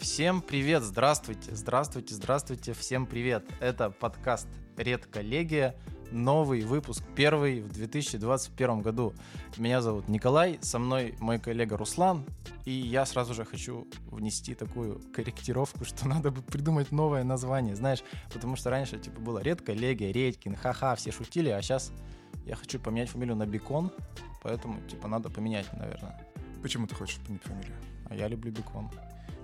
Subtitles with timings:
[0.00, 3.44] Всем привет, здравствуйте, здравствуйте, здравствуйте, всем привет.
[3.60, 5.76] Это подкаст «Редколлегия»,
[6.10, 9.12] новый выпуск, первый в 2021 году.
[9.58, 12.24] Меня зовут Николай, со мной мой коллега Руслан,
[12.64, 18.02] и я сразу же хочу внести такую корректировку, что надо бы придумать новое название, знаешь,
[18.32, 21.92] потому что раньше типа было «Редколлегия», «Редькин», ха-ха, все шутили, а сейчас
[22.46, 23.92] я хочу поменять фамилию на Бекон,
[24.42, 26.26] поэтому типа надо поменять, наверное.
[26.62, 27.76] Почему ты хочешь поменять фамилию?
[28.08, 28.90] А я люблю Бекон.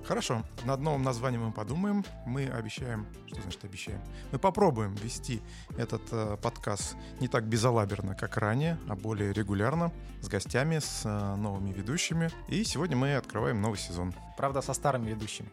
[0.07, 2.05] Хорошо, над новым названием мы подумаем.
[2.27, 4.01] Мы обещаем, что значит обещаем?
[4.31, 5.43] Мы попробуем вести
[5.77, 9.93] этот э, подкаст не так безалаберно, как ранее, а более регулярно,
[10.23, 12.31] с гостями, с э, новыми ведущими.
[12.47, 14.15] И сегодня мы открываем новый сезон.
[14.37, 15.49] Правда, со старыми ведущими.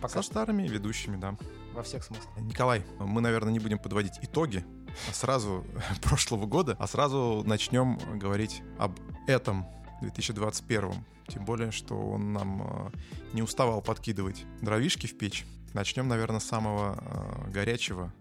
[0.00, 0.22] Пока.
[0.22, 1.36] Со старыми ведущими, да.
[1.74, 2.28] Во всех смыслах.
[2.38, 4.64] Николай, мы, наверное, не будем подводить итоги
[5.10, 5.66] сразу
[6.02, 9.66] прошлого года, а сразу начнем говорить об этом
[10.00, 10.92] 2021
[11.28, 12.90] тем более, что он нам э,
[13.32, 15.44] не уставал подкидывать дровишки в печь.
[15.74, 18.12] Начнем, наверное, с самого э, горячего.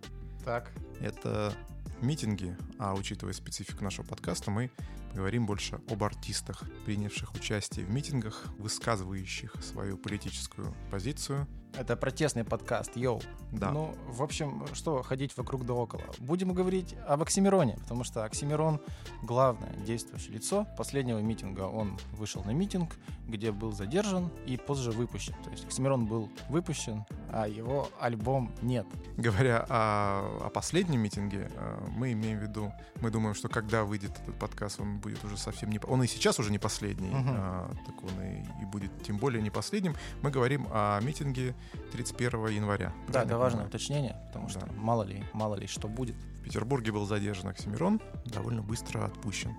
[0.43, 0.71] Так.
[0.99, 1.53] Это
[2.02, 4.71] митинги, а учитывая специфику нашего подкаста, мы
[5.13, 11.47] говорим больше об артистах, принявших участие в митингах, высказывающих свою политическую позицию.
[11.77, 13.21] Это протестный подкаст, йоу.
[13.51, 13.71] Да.
[13.71, 16.03] Ну, в общем, что ходить вокруг да около.
[16.19, 18.79] Будем говорить об Оксимироне, потому что Оксимирон—
[19.23, 21.61] главное действующее лицо последнего митинга.
[21.61, 22.95] Он вышел на митинг,
[23.27, 25.33] где был задержан и позже выпущен.
[25.43, 28.85] То есть Оксимирон был выпущен, а его альбом нет.
[29.17, 34.11] Говоря о, о последнем митинге, э, мы имеем в виду, мы думаем, что когда выйдет
[34.23, 35.79] этот подкаст, он будет уже совсем не...
[35.87, 37.29] Он и сейчас уже не последний, угу.
[37.29, 39.95] а, так он и, и будет тем более не последним.
[40.21, 41.55] Мы говорим о митинге
[41.91, 42.94] 31 января.
[43.08, 44.67] Да, это важное уточнение, потому что да.
[44.75, 46.16] мало ли, мало ли что будет.
[46.16, 49.55] В Петербурге был задержан Оксимирон, довольно быстро отпущен.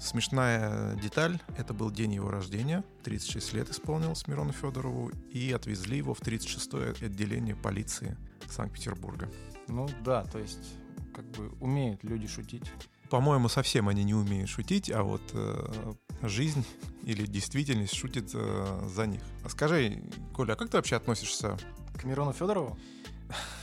[0.00, 6.12] Смешная деталь, это был день его рождения, 36 лет исполнилось Мирону Федорову, и отвезли его
[6.12, 8.16] в 36-е отделение полиции
[8.48, 9.30] Санкт-Петербурга.
[9.68, 10.74] Ну да, то есть
[11.14, 12.64] как бы умеют люди шутить.
[13.10, 16.64] По-моему, совсем они не умеют шутить, а вот э, жизнь
[17.04, 19.22] или действительность шутит э, за них.
[19.44, 20.02] А скажи,
[20.34, 21.58] Коля, а как ты вообще относишься
[21.98, 22.78] к Мирону Федорову?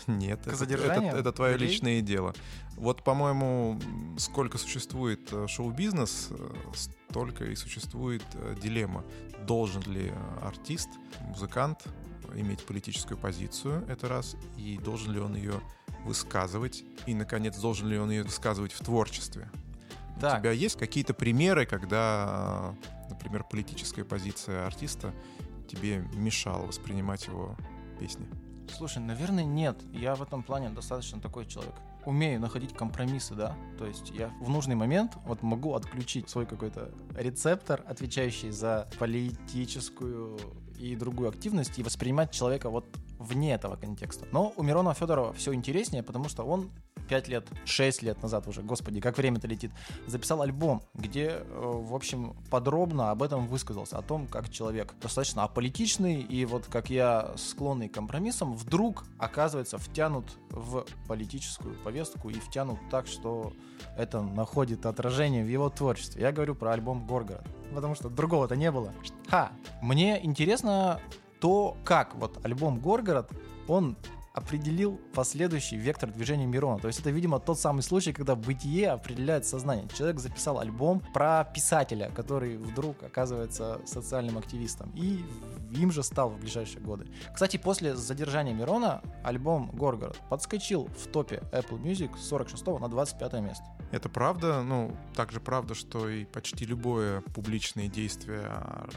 [0.08, 1.70] Нет, это, это, это твое людей?
[1.70, 2.34] личное дело.
[2.76, 3.80] Вот, по-моему,
[4.18, 9.04] сколько существует э, шоу-бизнес, э, столько и существует э, дилемма.
[9.46, 10.12] Должен ли
[10.42, 10.90] артист,
[11.22, 11.86] музыкант
[12.36, 15.62] иметь политическую позицию, это раз, и должен ли он ее
[16.06, 19.50] высказывать, и, наконец, должен ли он ее высказывать в творчестве.
[20.20, 20.40] Так.
[20.40, 22.76] У тебя есть какие-то примеры, когда,
[23.10, 25.14] например, политическая позиция артиста
[25.70, 27.56] тебе мешала воспринимать его
[28.00, 28.28] песни?
[28.76, 29.78] Слушай, наверное, нет.
[29.94, 31.74] Я в этом плане достаточно такой человек.
[32.06, 33.56] Умею находить компромиссы, да.
[33.78, 40.40] То есть я в нужный момент вот могу отключить свой какой-то рецептор, отвечающий за политическую
[40.78, 42.86] и другую активность, и воспринимать человека вот
[43.20, 44.26] вне этого контекста.
[44.32, 46.72] Но у Мирона Федорова все интереснее, потому что он
[47.10, 49.72] 5 лет, 6 лет назад уже, господи, как время-то летит,
[50.08, 55.44] записал альбом, где, э, в общем, подробно об этом высказался, о том, как человек достаточно
[55.44, 62.34] аполитичный и вот как я склонный к компромиссам, вдруг оказывается втянут в политическую повестку и
[62.34, 63.54] втянут так, что
[63.98, 66.22] это находит отражение в его творчестве.
[66.22, 68.94] Я говорю про альбом «Горгород», потому что другого-то не было.
[69.28, 69.52] Ха!
[69.82, 71.02] Мне интересно
[71.40, 73.32] то, как вот альбом «Горгород»,
[73.68, 73.96] он
[74.34, 76.80] определил последующий вектор движения Мирона.
[76.80, 79.88] То есть это, видимо, тот самый случай, когда бытие определяет сознание.
[79.96, 84.92] Человек записал альбом про писателя, который вдруг оказывается социальным активистом.
[84.96, 85.26] И
[85.72, 87.08] им же стал в ближайшие годы.
[87.34, 93.34] Кстати, после задержания Мирона альбом «Горгород» подскочил в топе Apple Music с 46 на 25
[93.42, 93.66] место.
[93.92, 98.48] Это правда, ну, также правда, что и почти любое публичное действие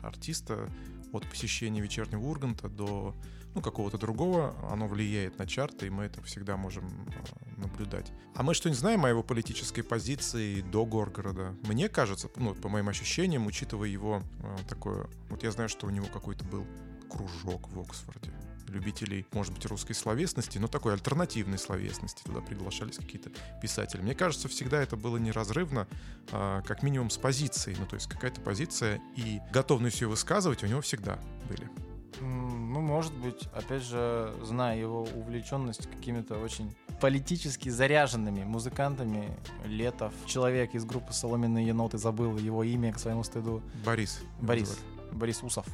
[0.03, 0.69] артиста
[1.12, 3.15] от посещения вечернего Урганта до
[3.55, 8.11] ну, какого-то другого, оно влияет на чарты, и мы это всегда можем э, наблюдать.
[8.34, 11.55] А мы что-нибудь знаем о его политической позиции до Горгорода?
[11.65, 15.06] Мне кажется, ну, по моим ощущениям, учитывая его э, такое...
[15.28, 16.67] Вот я знаю, что у него какой-то был
[17.10, 18.33] кружок в Оксфорде
[18.72, 22.22] любителей, может быть, русской словесности, но такой альтернативной словесности.
[22.24, 23.30] Туда приглашались какие-то
[23.60, 24.01] писатели.
[24.01, 25.86] Мне кажется, всегда это было неразрывно,
[26.30, 27.77] а, как минимум с позицией.
[27.78, 31.71] Ну, то есть какая-то позиция и готовность ее высказывать у него всегда были.
[32.21, 39.36] Ну, может быть, опять же, зная его увлеченность какими-то очень политически заряженными музыкантами.
[39.65, 43.63] Летов, человек из группы «Соломенные еноты», забыл его имя к своему стыду.
[43.84, 44.21] Борис.
[44.41, 44.78] Борис.
[45.10, 45.66] Борис Усов.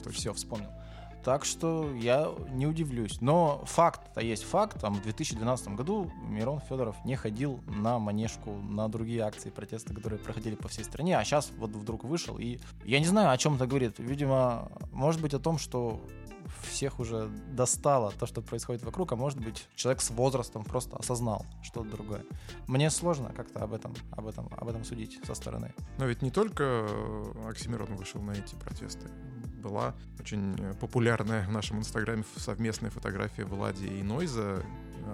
[0.00, 0.70] Усов Все, вспомнил.
[1.24, 3.20] Так что я не удивлюсь.
[3.20, 4.80] Но факт-то есть факт.
[4.80, 10.18] Там в 2012 году Мирон Федоров не ходил на манежку, на другие акции протеста, которые
[10.18, 11.18] проходили по всей стране.
[11.18, 12.38] А сейчас вот вдруг вышел.
[12.38, 13.98] И я не знаю, о чем это говорит.
[13.98, 16.00] Видимо, может быть о том, что
[16.62, 21.46] всех уже достало то, что происходит вокруг, а может быть, человек с возрастом просто осознал
[21.62, 22.24] что-то другое.
[22.66, 25.74] Мне сложно как-то об этом, об этом, об этом судить со стороны.
[25.98, 29.08] Но ведь не только э, Оксимирон вышел на эти протесты.
[29.60, 34.62] Была очень популярная в нашем инстаграме совместная фотография Влади и Нойза.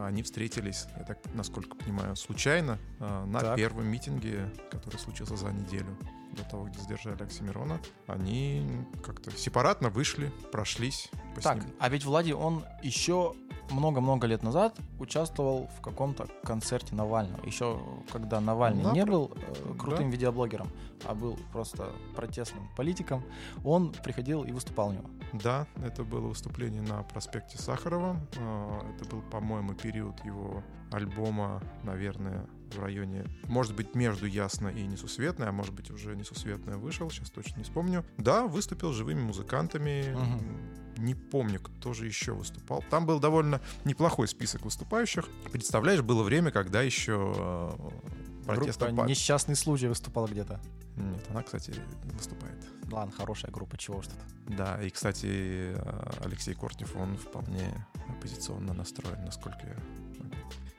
[0.03, 3.57] Они встретились, я так, насколько понимаю, случайно э, на так.
[3.57, 5.97] первом митинге, который случился за неделю
[6.33, 8.67] до того, где задержали Оксимирона, они
[9.03, 11.11] как-то сепаратно вышли, прошлись.
[11.43, 13.35] Так, а ведь Влади, он еще
[13.71, 17.45] много-много лет назад участвовал в каком-то концерте Навального.
[17.45, 17.81] Еще
[18.13, 20.17] когда Навальный да, не был э, крутым да.
[20.17, 20.69] видеоблогером,
[21.05, 23.25] а был просто протестным политиком,
[23.65, 25.11] он приходил и выступал у него.
[25.33, 28.17] Да, это было выступление на проспекте Сахарова.
[28.37, 30.63] Э, это был, по-моему, период его
[30.97, 36.77] альбома, наверное, в районе, может быть, между Ясно и Несусветной, а может быть, уже Несусветная
[36.77, 38.05] вышел, сейчас точно не вспомню.
[38.17, 40.15] Да, выступил живыми музыкантами.
[40.15, 41.03] Угу.
[41.03, 42.83] Не помню, кто же еще выступал.
[42.91, 45.29] Там был довольно неплохой список выступающих.
[45.53, 50.59] Представляешь, было время, когда еще э, протестный группа «Несчастный случай» выступала где-то.
[50.97, 52.65] Нет, она, кстати, выступает.
[52.91, 54.57] Ладно, хорошая группа, чего уж тут.
[54.57, 59.77] Да, и, кстати, э, Алексей Кортнев, он вполне оппозиционно настроен, насколько я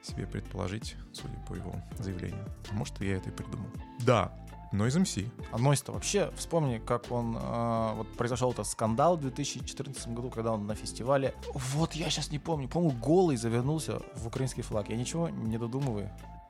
[0.07, 2.45] себе предположить, судя по его заявлению.
[2.69, 3.67] А может, я это и придумал.
[3.99, 4.31] Да,
[4.73, 5.29] Noise MC.
[5.51, 10.53] А Noise-то вообще, вспомни, как он, э, вот произошел этот скандал в 2014 году, когда
[10.53, 14.89] он на фестивале, вот я сейчас не помню, по-моему, голый завернулся в украинский флаг.
[14.89, 16.09] Я ничего не додумываю.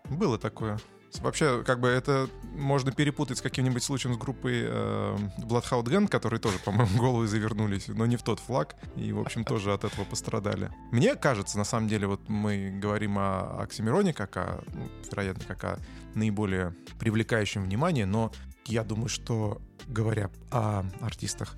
[0.10, 0.80] Было такое.
[1.22, 6.40] Вообще, как бы это можно перепутать с каким-нибудь случаем с группой э, Bloodhound Gang, которые
[6.40, 10.06] тоже, по-моему, головы завернулись, но не в тот флаг, и, в общем, тоже от этого
[10.06, 10.70] пострадали.
[10.92, 15.64] Мне кажется, на самом деле, вот мы говорим о Оксимироне, как о, ну, вероятно, как
[15.64, 15.80] о
[16.14, 18.32] наиболее привлекающем внимание, но
[18.66, 21.56] я думаю, что, говоря о артистах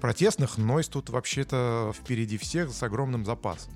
[0.00, 3.72] протестных, Нойс тут вообще-то впереди всех с огромным запасом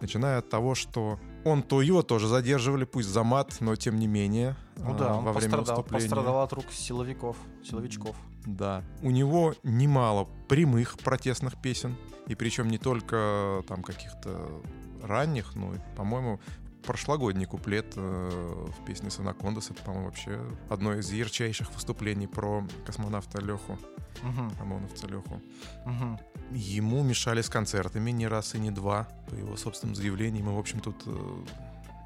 [0.00, 4.06] начиная от того, что он то его тоже задерживали, пусть за мат, но тем не
[4.06, 4.56] менее.
[4.76, 8.16] Ну да, а, он во время пострадал, пострадал от рук силовиков, силовичков.
[8.46, 8.82] Да.
[9.02, 11.96] У него немало прямых протестных песен,
[12.26, 14.62] и причем не только там каких-то
[15.02, 16.40] ранних, но, по-моему,
[16.84, 23.40] прошлогодний куплет э, в песне «Санакондас»— это, по-моему, вообще одно из ярчайших выступлений про космонавта
[23.40, 23.78] Леху,
[24.22, 24.62] угу.
[24.62, 25.42] ОМОНовца Леху.
[25.86, 26.20] Угу.
[26.52, 30.58] Ему мешали с концертами не раз и не два, по его собственным заявлениям, и, в
[30.58, 31.44] общем, тут э,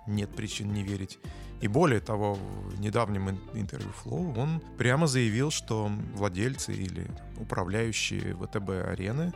[0.06, 1.18] нет причин не верить.
[1.60, 7.06] И более того, в недавнем интервью Flow он прямо заявил, что владельцы или
[7.38, 9.32] управляющие ВТБ-арены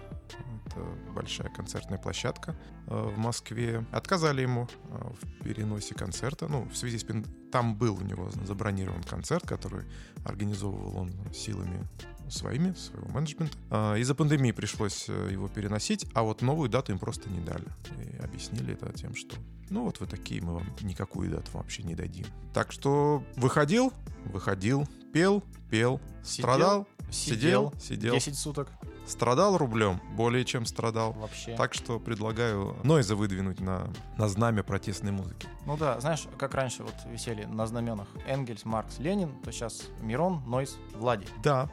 [0.69, 0.81] это
[1.15, 2.57] большая концертная площадка
[2.87, 3.85] э, в Москве.
[3.93, 6.49] Отказали ему э, в переносе концерта.
[6.49, 7.07] Ну, в связи с...
[7.51, 9.85] Там был у него забронирован концерт, который
[10.25, 11.87] организовывал он силами
[12.31, 13.57] своими, своего менеджмента.
[13.71, 17.65] А, из-за пандемии пришлось э, его переносить, а вот новую дату им просто не дали.
[18.03, 19.37] И объяснили это тем, что
[19.71, 22.27] ну вот вы такие, мы вам никакую дату вообще не дадим.
[22.55, 23.93] Так что выходил,
[24.27, 28.15] выходил, пел, пел, сидел, страдал, сидел, сидел.
[28.15, 28.69] 10 суток.
[29.09, 31.13] Страдал рублем, более чем страдал.
[31.13, 31.57] Вообще.
[31.57, 33.89] Так что предлагаю Нойза выдвинуть на,
[34.19, 35.49] на знамя протестной музыки.
[35.65, 40.43] Ну да, знаешь, как раньше вот висели на знаменах Энгельс, Маркс, Ленин, то сейчас Мирон,
[40.47, 41.27] Нойз, Влади.
[41.43, 41.71] Да,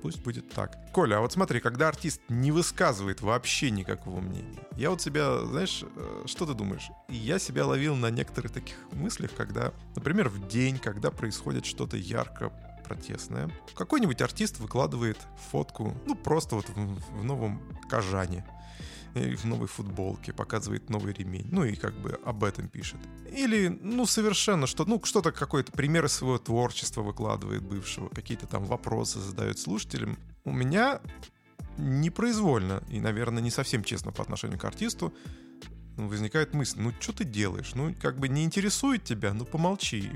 [0.00, 0.78] пусть будет так.
[0.92, 5.82] Коля, а вот смотри, когда артист не высказывает вообще никакого мнения, я вот себя, знаешь,
[5.82, 6.88] э, что ты думаешь?
[7.08, 12.52] Я себя ловил на некоторых таких мыслях, когда, например, в день, когда происходит что-то ярко
[12.86, 15.18] протестное, какой-нибудь артист выкладывает
[15.50, 18.44] фотку, ну, просто вот в, в новом Кажане,
[19.14, 22.98] в новой футболке, показывает новый ремень, ну и как бы об этом пишет.
[23.30, 29.20] Или, ну, совершенно что, ну, что-то, какой-то пример своего творчества выкладывает бывшего, какие-то там вопросы
[29.20, 30.18] задает слушателям.
[30.44, 31.00] У меня
[31.78, 35.12] непроизвольно и, наверное, не совсем честно по отношению к артисту
[35.96, 37.72] возникает мысль, ну, что ты делаешь?
[37.74, 40.10] Ну, как бы не интересует тебя, ну, помолчи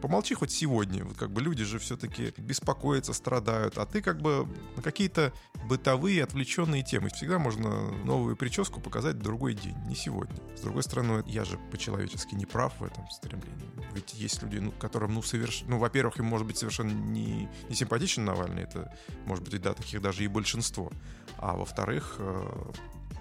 [0.00, 1.04] помолчи хоть сегодня.
[1.04, 5.32] Вот как бы люди же все-таки беспокоятся, страдают, а ты как бы на какие-то
[5.68, 7.08] бытовые отвлеченные темы.
[7.10, 10.36] Всегда можно новую прическу показать в другой день, не сегодня.
[10.56, 13.68] С другой стороны, я же по-человечески не прав в этом стремлении.
[13.92, 15.70] Ведь есть люди, ну, которым, ну, совершенно...
[15.72, 18.94] Ну, во-первых, им может быть совершенно не, не симпатичен Навальный, это,
[19.26, 20.92] может быть, да, таких даже и большинство.
[21.38, 22.72] А во-вторых, э,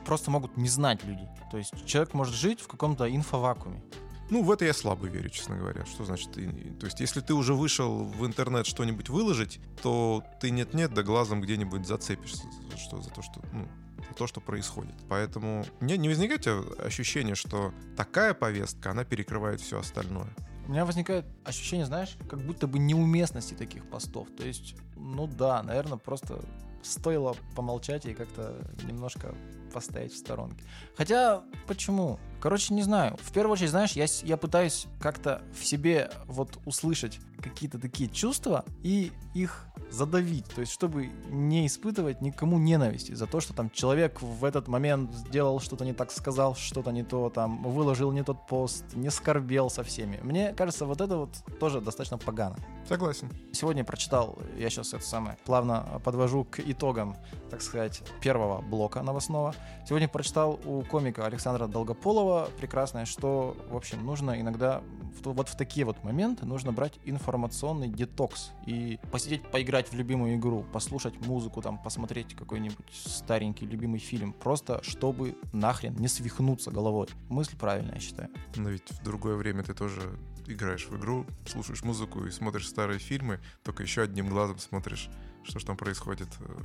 [0.05, 1.27] просто могут не знать людей.
[1.51, 3.81] То есть человек может жить в каком-то инфовакууме.
[4.29, 5.85] Ну, в это я слабо верю, честно говоря.
[5.85, 6.31] Что значит?
[6.31, 11.41] То есть, если ты уже вышел в интернет что-нибудь выложить, то ты нет-нет, да глазом
[11.41, 12.43] где-нибудь зацепишься
[12.77, 13.67] что, за то, что, ну,
[14.09, 14.95] за то, что происходит.
[15.09, 16.47] Поэтому мне не возникает
[16.79, 20.29] ощущение, что такая повестка, она перекрывает все остальное.
[20.67, 24.27] У меня возникает ощущение, знаешь, как будто бы неуместности таких постов.
[24.37, 26.43] То есть, ну да, наверное, просто
[26.83, 29.33] стоило помолчать и как-то немножко
[29.73, 30.63] постоять в сторонке.
[30.95, 32.19] Хотя, почему?
[32.39, 33.17] Короче, не знаю.
[33.21, 38.65] В первую очередь, знаешь, я, я пытаюсь как-то в себе вот услышать какие-то такие чувства
[38.83, 44.21] и их задавить, то есть чтобы не испытывать никому ненависти за то, что там человек
[44.21, 48.47] в этот момент сделал что-то не так, сказал что-то не то, там выложил не тот
[48.47, 50.19] пост, не скорбел со всеми.
[50.23, 51.29] Мне кажется, вот это вот
[51.59, 52.57] тоже достаточно погано.
[52.87, 53.29] Согласен.
[53.53, 57.15] Сегодня прочитал, я сейчас это самое, плавно подвожу к итогам,
[57.49, 59.53] так сказать, первого блока новостного.
[59.87, 62.26] Сегодня прочитал у комика Александра Долгополова
[62.59, 64.81] прекрасное, что, в общем, нужно иногда
[65.23, 70.65] вот в такие вот моменты нужно брать информационный детокс и посидеть, поиграть в любимую игру,
[70.71, 77.07] послушать музыку, там, посмотреть какой-нибудь старенький любимый фильм, просто чтобы нахрен не свихнуться головой.
[77.29, 78.29] Мысль правильная, я считаю.
[78.55, 80.17] Но ведь в другое время ты тоже
[80.47, 85.09] играешь в игру, слушаешь музыку и смотришь старые фильмы, только еще одним глазом смотришь,
[85.43, 86.29] что же там происходит.
[86.39, 86.61] Э,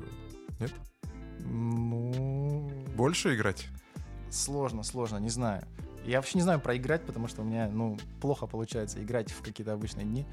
[0.60, 0.72] нет?
[1.40, 2.70] Ну...
[2.96, 3.66] Больше играть?
[4.32, 5.62] Сложно, сложно, не знаю.
[6.04, 9.72] Я вообще не знаю проиграть, потому что у меня, ну, плохо получается играть в какие-то
[9.72, 10.26] обычные дни.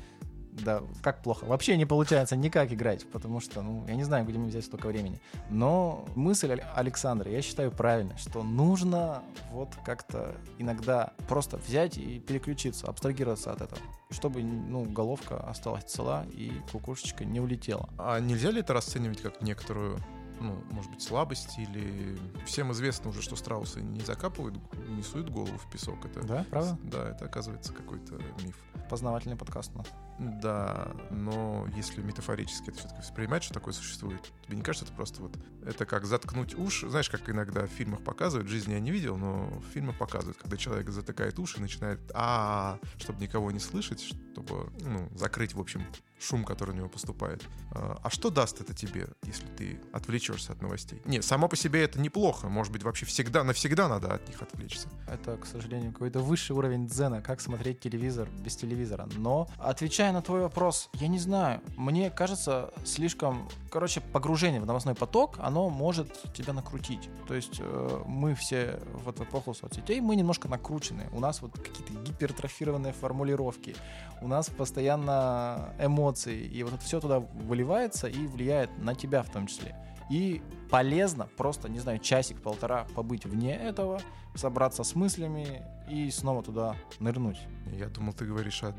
[0.51, 1.45] Да, как плохо?
[1.45, 5.19] Вообще не получается никак играть, потому что, ну, я не знаю, мне взять столько времени.
[5.49, 12.87] Но мысль Александра, я считаю правильной, что нужно вот как-то иногда просто взять и переключиться,
[12.87, 17.89] абстрагироваться от этого, чтобы, ну, головка осталась цела и кукушечка не улетела.
[17.97, 19.99] А нельзя ли это расценивать как некоторую
[20.39, 25.57] ну, может быть, слабость или всем известно уже, что страусы не закапывают, не суют голову
[25.57, 26.05] в песок.
[26.05, 26.77] Это, да, правда?
[26.83, 28.55] Да, это оказывается какой-то миф.
[28.89, 29.87] Познавательный подкаст у нас.
[30.19, 35.21] Да, но если метафорически это все-таки воспринимать, что такое существует, тебе не кажется, это просто
[35.21, 35.37] вот...
[35.65, 36.89] Это как заткнуть уши.
[36.89, 40.37] Знаешь, как иногда в фильмах показывают, в жизни я не видел, но в фильмах показывают,
[40.37, 45.59] когда человек затыкает уши и начинает а чтобы никого не слышать, чтобы, ну, закрыть, в
[45.59, 45.85] общем,
[46.19, 47.43] шум, который у него поступает.
[47.71, 51.01] А, а что даст это тебе, если ты отвлечешься от новостей?
[51.05, 52.49] Не, само по себе это неплохо.
[52.49, 54.89] Может быть, вообще всегда, навсегда надо от них отвлечься.
[55.07, 59.07] Это, к сожалению, какой-то высший уровень дзена, как смотреть телевизор без телевизора.
[59.15, 61.61] Но, отвечая на твой вопрос, я не знаю.
[61.77, 63.49] Мне кажется, слишком...
[63.71, 67.09] Короче, погружение в новостной поток, оно может тебя накрутить.
[67.27, 71.07] То есть э, мы все вот в эпоху соцсетей, мы немножко накручены.
[71.11, 73.75] У нас вот какие-то гипертрофированные формулировки.
[74.21, 79.23] У нас постоянно эмоции эмоции, и вот это все туда выливается и влияет на тебя
[79.23, 79.75] в том числе.
[80.09, 84.01] И полезно просто, не знаю, часик-полтора побыть вне этого,
[84.35, 87.37] собраться с мыслями и снова туда нырнуть.
[87.71, 88.73] Я думал, ты говоришь о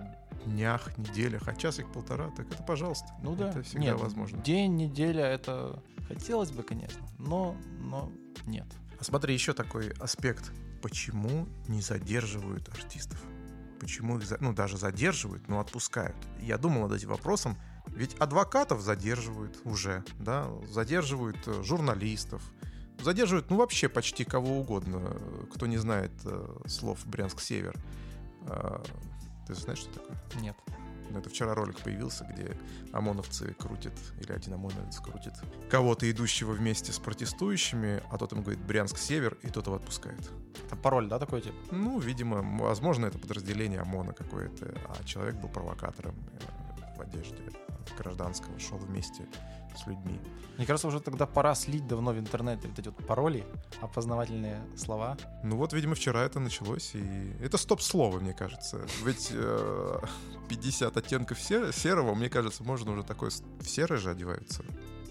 [0.44, 3.06] днях, неделях, а часик-полтора, так это пожалуйста.
[3.22, 3.50] Ну да.
[3.50, 4.42] Это всегда нет, возможно.
[4.42, 8.10] День, неделя, это хотелось бы, конечно, но, но
[8.46, 8.66] нет.
[8.98, 10.52] А смотри, еще такой аспект.
[10.82, 13.22] Почему не задерживают артистов?
[13.80, 16.16] Почему их, ну, даже задерживают, но отпускают.
[16.40, 17.56] Я думал над этим вопросом,
[17.86, 22.42] ведь адвокатов задерживают уже, да, задерживают э, журналистов,
[23.02, 25.16] задерживают, ну, вообще почти кого угодно,
[25.52, 27.74] кто не знает э, слов Брянск-Север.
[28.42, 28.82] Э,
[29.46, 30.16] ты знаешь, что такое?
[30.40, 30.56] Нет.
[31.10, 32.56] Ну, это вчера ролик появился, где
[32.92, 35.34] ОМОНовцы крутят, или один ОМОНовец крутит
[35.68, 40.30] кого-то, идущего вместе с протестующими, а тот им говорит «Брянск-Север», и тот его отпускает.
[40.66, 41.54] Это пароль, да, такой тип?
[41.70, 47.36] Ну, видимо, возможно, это подразделение ОМОНа какое-то, а человек был провокатором э, в одежде
[47.96, 49.26] гражданского, шел вместе
[49.76, 50.20] с людьми.
[50.56, 53.44] Мне кажется, уже тогда пора слить давно в интернете вот эти вот пароли,
[53.80, 55.16] опознавательные слова.
[55.42, 58.86] Ну вот, видимо, вчера это началось, и это стоп-слово, мне кажется.
[59.04, 59.98] Ведь э,
[60.48, 64.64] 50 оттенков серого, мне кажется, можно уже такое в серое же одеваются.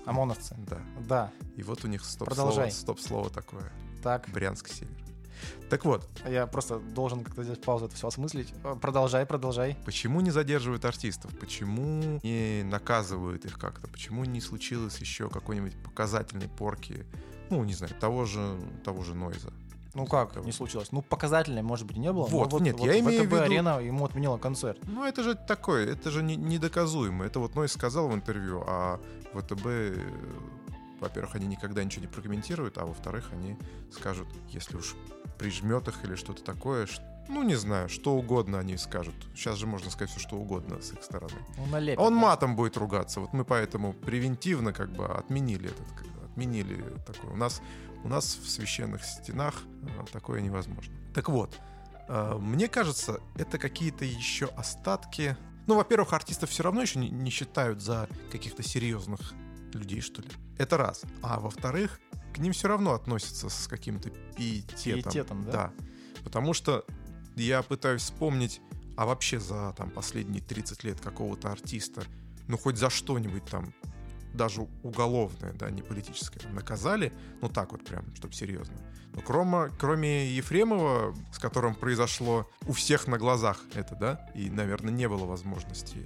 [0.06, 0.56] ОМОНовцы?
[0.58, 0.82] Да.
[1.08, 1.32] Да.
[1.56, 3.72] И вот у них стоп-слово, стоп-слово такое.
[4.04, 4.30] Так.
[4.30, 4.99] Брянск-север.
[5.70, 6.08] Так вот.
[6.28, 8.54] Я просто должен как-то взять паузу это все осмыслить.
[8.64, 9.78] Э, продолжай, продолжай.
[9.86, 11.32] Почему не задерживают артистов?
[11.40, 13.88] Почему не наказывают их как-то?
[13.88, 17.06] Почему не случилось еще какой-нибудь показательной порки?
[17.50, 19.52] Ну, не знаю, того же, того же Нойза.
[19.96, 20.46] Ну как того.
[20.46, 20.92] не случилось?
[20.92, 22.26] Ну, показательной, может быть, не было.
[22.26, 23.42] Вот, вот нет, вот я имею в виду...
[23.42, 24.78] арена ему отменила концерт.
[24.84, 27.26] Ну, это же такое, это же не, недоказуемо.
[27.26, 29.00] Это вот Нойз сказал в интервью, а
[29.34, 29.66] ВТБ
[31.00, 33.58] во-первых, они никогда ничего не прокомментируют, а во-вторых, они
[33.92, 34.96] скажут, если уж
[35.40, 36.88] прижмет их или что-то такое,
[37.30, 39.16] ну, не знаю, что угодно они скажут.
[39.36, 41.34] Сейчас же можно сказать все, что угодно с их стороны.
[41.58, 42.20] Ну, налепит, Он да?
[42.20, 43.20] матом будет ругаться.
[43.20, 47.32] Вот мы поэтому превентивно как бы отменили этот, отменили такое.
[47.32, 47.62] У нас,
[48.04, 49.62] у нас в священных стенах
[50.00, 50.92] а, такое невозможно.
[51.14, 51.56] Так вот,
[52.08, 55.38] а, мне кажется, это какие-то еще остатки.
[55.68, 59.34] Ну, во-первых, артистов все равно еще не считают за каких-то серьезных
[59.74, 60.30] людей, что ли.
[60.58, 61.04] Это раз.
[61.22, 62.00] А во-вторых,
[62.34, 65.12] к ним все равно относятся с каким-то пиететом.
[65.12, 65.52] Пиететом, да?
[65.52, 65.74] Да.
[66.24, 66.86] Потому что
[67.36, 68.62] я пытаюсь вспомнить,
[68.98, 72.04] а вообще за там последние 30 лет какого-то артиста,
[72.48, 73.74] ну хоть за что-нибудь там
[74.34, 78.76] даже уголовное, да, не политическое, наказали, ну так вот прям, чтобы серьезно.
[79.14, 84.94] Но кроме, кроме Ефремова, с которым произошло у всех на глазах это, да, и, наверное,
[84.94, 85.98] не было возможности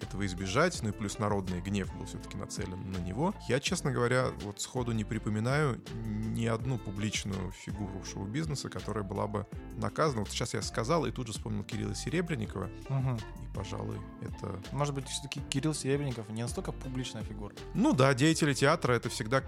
[0.00, 3.34] этого избежать, ну и плюс народный гнев был все-таки нацелен на него.
[3.48, 9.46] Я, честно говоря, вот сходу не припоминаю ни одну публичную фигуру шоу-бизнеса, которая была бы
[9.76, 10.20] наказана.
[10.20, 12.70] Вот сейчас я сказал и тут же вспомнил Кирилла Серебренникова.
[12.88, 13.16] Мгм.
[13.16, 14.60] И, пожалуй, это...
[14.72, 17.54] Может быть, все-таки Кирилл Серебренников не настолько публичная фигура.
[17.74, 19.42] Ну да, деятели театра это всегда...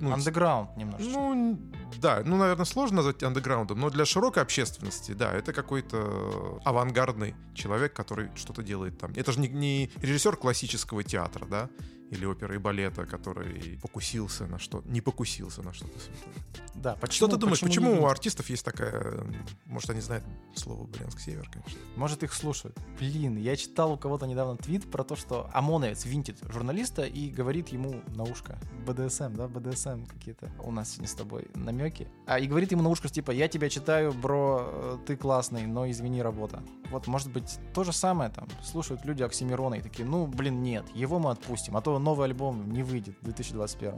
[0.00, 1.12] ну, Андеграунд немножечко.
[1.12, 1.58] Ну,
[2.00, 7.92] да, ну, наверное, сложно назвать андеграундом, но для широкой общественности, да, это какой-то авангардный человек,
[7.92, 9.12] который что-то делает там.
[9.16, 11.68] Это же не, не режиссер классического театра, да,
[12.12, 16.34] или оперы и балета, который покусился на что не покусился на что-то святое.
[16.74, 19.24] да, почему, Что ты думаешь, почему, не у артистов есть такая...
[19.64, 21.78] Может, они знают слово Брянск-Север, конечно.
[21.96, 22.76] Может, их слушают.
[22.98, 27.68] Блин, я читал у кого-то недавно твит про то, что ОМОНовец винтит журналиста и говорит
[27.68, 28.58] ему на ушко.
[28.86, 32.08] БДСМ, да, БДСМ какие-то у нас сегодня с тобой намеки.
[32.26, 35.90] А и говорит ему на ушко, типа, я тебя читаю, бро, э, ты классный, но
[35.90, 36.62] извини, работа.
[36.90, 38.46] Вот, может быть, то же самое там.
[38.62, 42.70] Слушают люди Оксимирона и такие, ну, блин, нет, его мы отпустим, а то новый альбом
[42.72, 43.94] не выйдет в 2021.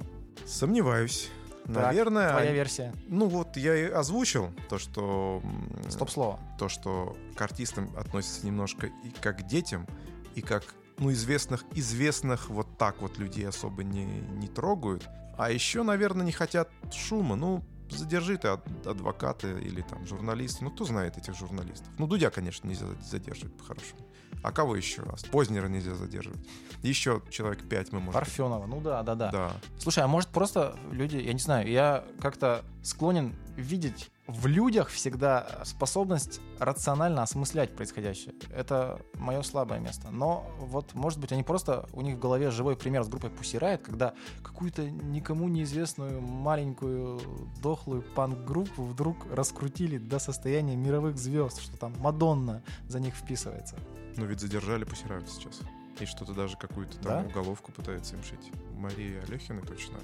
[0.47, 1.31] Сомневаюсь.
[1.65, 2.93] Так, Наверное, Твоя версия.
[3.09, 5.43] ну вот я и озвучил то, что
[5.89, 6.39] Стоп-слово.
[6.59, 9.87] то, что к артистам относятся немножко и как к детям,
[10.35, 10.63] и как,
[10.99, 15.09] ну, известных, известных вот так вот людей особо не, не трогают.
[15.39, 17.35] А еще, наверное, не хотят шума.
[17.35, 20.65] Ну, задержи ты ад- адвоката или там журналиста.
[20.65, 21.89] Ну, кто знает этих журналистов?
[21.99, 24.01] Ну, Дудя, конечно, нельзя задерживать по-хорошему.
[24.43, 25.03] А кого еще?
[25.03, 26.41] А Познера нельзя задерживать.
[26.83, 28.13] Еще человек пять мы можем.
[28.13, 29.31] Парфенова, ну да, да, да.
[29.31, 29.53] Да.
[29.79, 35.47] Слушай, а может просто люди, я не знаю, я как-то склонен видеть в людях всегда
[35.65, 38.35] способность рационально осмыслять происходящее.
[38.55, 40.11] Это мое слабое место.
[40.11, 43.79] Но вот, может быть, они просто, у них в голове живой пример с группой Riot,
[43.79, 47.21] когда какую-то никому неизвестную маленькую
[47.63, 53.77] дохлую панк-группу вдруг раскрутили до состояния мировых звезд, что там Мадонна за них вписывается.
[54.17, 55.61] Ну, ведь задержали Пусирают сейчас.
[56.01, 57.29] И что-то даже какую-то там Да?
[57.29, 58.51] уголовку пытается им шить.
[58.77, 59.99] Мария Алехина точно,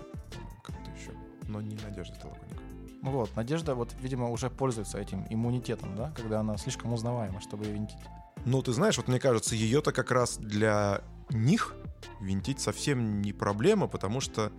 [0.62, 1.10] кому-то еще.
[1.48, 2.60] Но не Надежда Толоконникова.
[3.02, 7.64] Ну Вот, Надежда, вот, видимо, уже пользуется этим иммунитетом, да, когда она слишком узнаваема, чтобы
[7.64, 7.98] ее винтить.
[8.44, 11.74] Ну, ты знаешь, вот мне кажется, ее-то как раз для них
[12.20, 14.52] винтить совсем не проблема, потому что,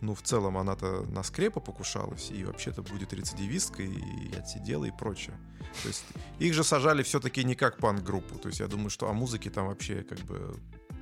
[0.00, 5.36] ну, в целом она-то на скрепа покушалась и вообще-то будет рецидивисткой и отсидела и прочее.
[5.82, 6.04] То есть
[6.38, 8.38] их же сажали все-таки не как панк-группу.
[8.38, 10.56] То есть я думаю, что о музыке там вообще как бы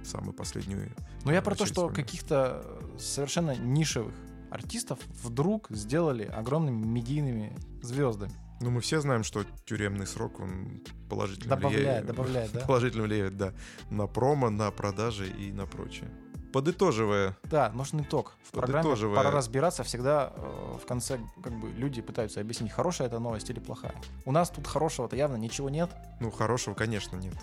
[0.04, 0.92] самую последнюю...
[1.24, 4.14] Но я про то, что каких-то э, совершенно нишевых
[4.50, 8.32] артистов вдруг сделали огромными медийными звездами.
[8.60, 12.06] Ну, мы все знаем, что тюремный срок, он положительно Добавляет, влияет.
[12.06, 12.60] добавляет, да?
[12.66, 13.52] Положительно влияет, да.
[13.90, 16.08] На промо, на продажи и на прочее.
[16.56, 18.32] Подытоживая, Да, нужен итог.
[18.42, 19.82] В программе пора разбираться.
[19.82, 23.94] Всегда э, в конце как бы люди пытаются объяснить, хорошая это новость или плохая.
[24.24, 25.90] У нас тут хорошего-то явно ничего нет.
[26.18, 27.34] ну, хорошего, конечно, нет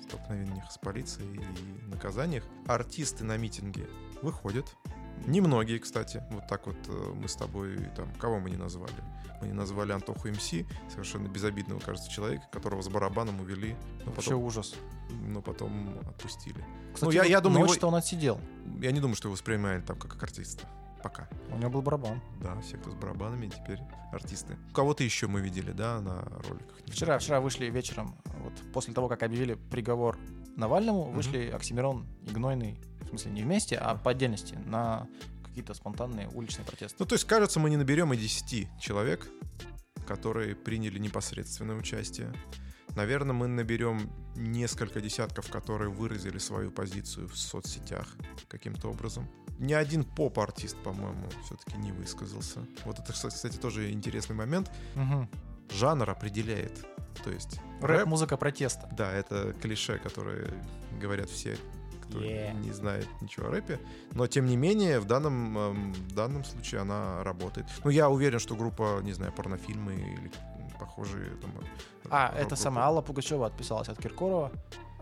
[0.00, 2.44] в столкновениях с полицией и наказаниях.
[2.66, 3.86] Артисты на митинге
[4.22, 4.74] выходят.
[5.26, 6.22] Немногие, кстати.
[6.30, 8.92] Вот так вот э, мы с тобой, там, кого мы не назвали?
[9.40, 10.52] Мы не назвали Антоху МС,
[10.90, 13.74] совершенно безобидного, кажется, человека, которого с барабаном увели,
[14.04, 14.74] но Вообще потом, ужас.
[15.26, 16.64] но потом отпустили.
[16.94, 18.40] Кстати, Ну, я- я думаю, ночь-то его- он отсидел.
[18.80, 20.66] Я не думаю, что его воспринимали там как артиста.
[21.02, 21.28] Пока.
[21.50, 22.22] У него был барабан.
[22.40, 23.78] Да, все, кто с барабанами, теперь
[24.12, 24.56] артисты.
[24.72, 26.78] Кого-то еще мы видели, да, на роликах.
[26.86, 30.16] Вчера, вчера вышли вечером, вот после того, как объявили приговор
[30.56, 32.78] Навальному, вышли Оксимирон и Гнойный,
[33.18, 35.06] смысле не вместе, а по отдельности, на
[35.44, 36.96] какие-то спонтанные уличные протесты.
[36.98, 39.28] Ну, то есть, кажется, мы не наберем и 10 человек,
[40.06, 42.32] которые приняли непосредственное участие.
[42.96, 48.06] Наверное, мы наберем несколько десятков, которые выразили свою позицию в соцсетях
[48.48, 49.28] каким-то образом.
[49.58, 52.66] Ни один поп-артист, по-моему, все-таки не высказался.
[52.84, 54.70] Вот это, кстати, тоже интересный момент.
[54.94, 55.28] Мгм.
[55.70, 56.84] Жанр определяет.
[57.22, 58.88] То есть Рэп, музыка протеста.
[58.92, 60.52] Да, это клише, которые
[61.00, 61.56] говорят все,
[62.18, 62.54] кто Yeah.
[62.60, 63.78] не знает ничего о рэпе.
[64.12, 67.66] Но, тем не менее, в данном, эм, в данном случае она работает.
[67.84, 70.30] Ну, я уверен, что группа, не знаю, порнофильмы или
[70.78, 71.50] похожие там...
[71.60, 74.50] э, А, это самая Алла Пугачева отписалась от Киркорова.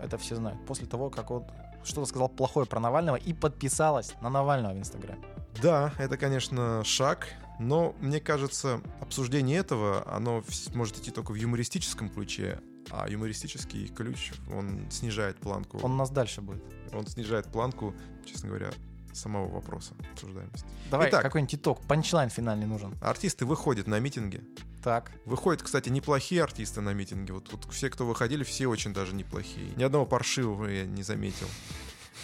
[0.01, 0.65] Это все знают.
[0.67, 1.45] После того, как он
[1.85, 5.21] что-то сказал плохое про Навального и подписалась на Навального в Инстаграме.
[5.61, 10.43] Да, это, конечно, шаг, но мне кажется, обсуждение этого, оно
[10.75, 15.79] может идти только в юмористическом ключе, а юмористический ключ, он снижает планку.
[15.83, 16.63] Он нас дальше будет.
[16.93, 18.71] Он снижает планку, честно говоря,
[19.13, 20.67] самого вопроса обсуждаемости.
[20.91, 21.23] Давай, Итак.
[21.23, 21.87] какой-нибудь итог.
[21.87, 22.95] Панчлайн финальный нужен.
[23.03, 24.43] Артисты выходят на митинги.
[24.83, 25.13] Так.
[25.27, 27.31] Выходят, кстати, неплохие артисты на митинги.
[27.31, 29.71] Вот, вот все, кто выходили, все очень даже неплохие.
[29.77, 31.47] Ни одного паршивого я не заметил.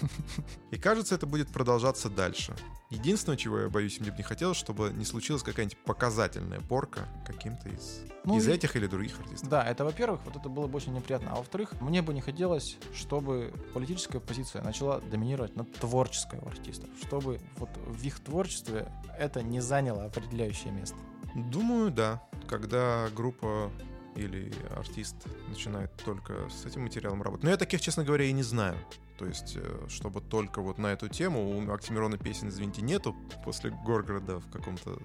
[0.71, 2.55] И кажется, это будет продолжаться дальше.
[2.91, 7.69] Единственное, чего я боюсь, мне бы не хотелось, чтобы не случилась какая-нибудь показательная порка каким-то
[7.69, 9.49] из, Ну из этих или других артистов.
[9.49, 11.33] Да, это во-первых, вот это было бы очень неприятно.
[11.33, 16.89] А во-вторых, мне бы не хотелось, чтобы политическая позиция начала доминировать над творческой у артистов.
[17.03, 20.97] Чтобы вот в их творчестве это не заняло определяющее место.
[21.35, 22.23] Думаю, да.
[22.49, 23.71] Когда группа
[24.17, 25.17] или артист
[25.49, 27.45] начинает только с этим материалом работать.
[27.45, 28.77] Но я таких, честно говоря, и не знаю.
[29.19, 33.71] То есть, э, чтобы только вот на эту тему у Оксимирона песен, извините, нету после
[33.71, 34.99] Горгорода в каком-то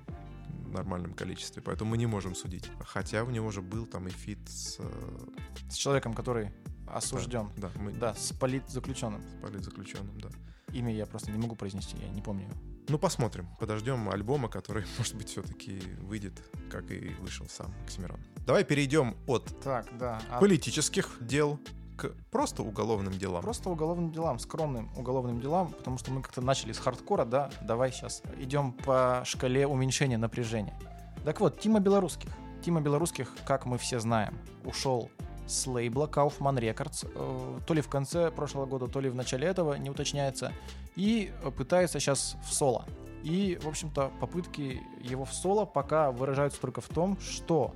[0.71, 2.69] нормальном количестве, поэтому мы не можем судить.
[2.85, 4.77] Хотя у него же был там и фит с...
[4.79, 5.27] э,
[5.69, 6.51] С человеком, который
[6.87, 7.49] осужден.
[7.57, 9.21] Да, мы Да, с политзаключенным.
[9.23, 10.29] с политзаключенным, да.
[10.71, 12.43] Имя я просто не могу произнести, я не помню.
[12.45, 12.53] его.
[12.89, 13.47] Ну, посмотрим.
[13.59, 18.19] Подождем альбома, который, может быть, все-таки выйдет, как и вышел сам Оксимирон.
[18.45, 20.21] Давай перейдем от Так, да.
[20.29, 21.59] а политических дел
[21.95, 23.41] к просто уголовным делам.
[23.41, 27.91] Просто уголовным делам, скромным уголовным делам, потому что мы как-то начали с хардкора, да, давай
[27.91, 30.77] сейчас идем по шкале уменьшения напряжения.
[31.23, 32.29] Так вот, Тима Белорусских.
[32.63, 35.09] Тима Белорусских, как мы все знаем, ушел
[35.47, 39.47] с лейбла Kaufman Records, э, то ли в конце прошлого года, то ли в начале
[39.47, 40.53] этого, не уточняется,
[40.95, 42.85] и пытается сейчас в соло.
[43.23, 47.73] И, в общем-то, попытки его в соло пока выражаются только в том, что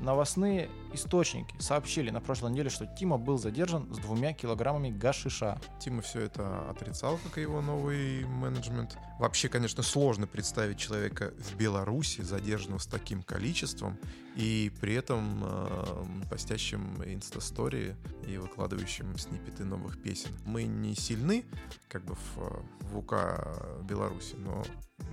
[0.00, 5.60] новостные источники сообщили на прошлой неделе, что Тима был задержан с двумя килограммами гашиша.
[5.78, 8.96] Тима все это отрицал, как и его новый менеджмент.
[9.18, 13.98] Вообще, конечно, сложно представить человека в Беларуси, задержанного с таким количеством,
[14.36, 20.30] и при этом э, постящим инстастории и выкладывающим снипеты новых песен.
[20.44, 21.44] Мы не сильны,
[21.88, 24.64] как бы в, э, в УК Беларуси, но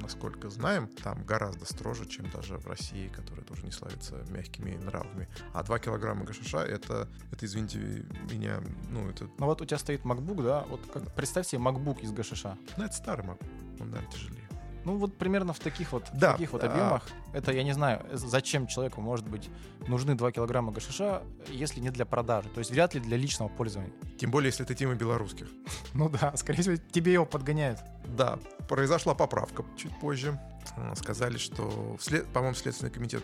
[0.01, 5.27] насколько знаем, там гораздо строже, чем даже в России, которая тоже не славится мягкими нравами.
[5.53, 10.01] А 2 килограмма гашиша это, это, извините меня, ну, это, Ну вот у тебя стоит
[10.01, 10.65] MacBook, да?
[10.69, 12.57] Вот как, представь себе MacBook из гашиша.
[12.77, 13.37] ну, это старый мак,
[13.79, 14.43] он, наверное, тяжелее.
[14.85, 17.03] Ну вот примерно в таких вот, в Да, таких вот а- объемах.
[17.33, 19.49] Это я не знаю, зачем человеку может быть
[19.85, 22.47] нужны 2 килограмма гашиша, если не для продажи.
[22.47, 23.91] То есть вряд ли для личного пользования.
[24.17, 25.47] Тем более, если это тема белорусских.
[25.93, 27.79] Ну да, скорее всего, тебе его подгоняют.
[28.15, 30.39] Да, произошла поправка чуть позже.
[30.75, 33.23] Э, Сказали, что, вслед- по-моему, Следственный комитет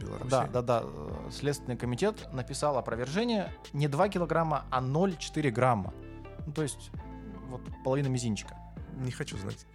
[0.00, 0.30] Беларуси.
[0.30, 0.82] Да, да, да.
[0.84, 5.92] э, Следственный комитет написал опровержение не 2 килограмма, а 0,4 грамма.
[6.46, 6.90] Ну, то есть
[7.48, 8.56] вот половина мизинчика.
[8.96, 9.66] Не хочу знать.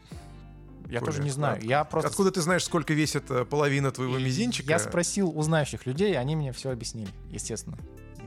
[0.87, 1.57] Я Коля, тоже не знаю.
[1.57, 2.09] от- Я просто...
[2.09, 4.69] Откуда ты знаешь, сколько весит э, половина твоего мизинчика?
[4.69, 7.77] Я спросил у знающих людей, они мне все объяснили, естественно.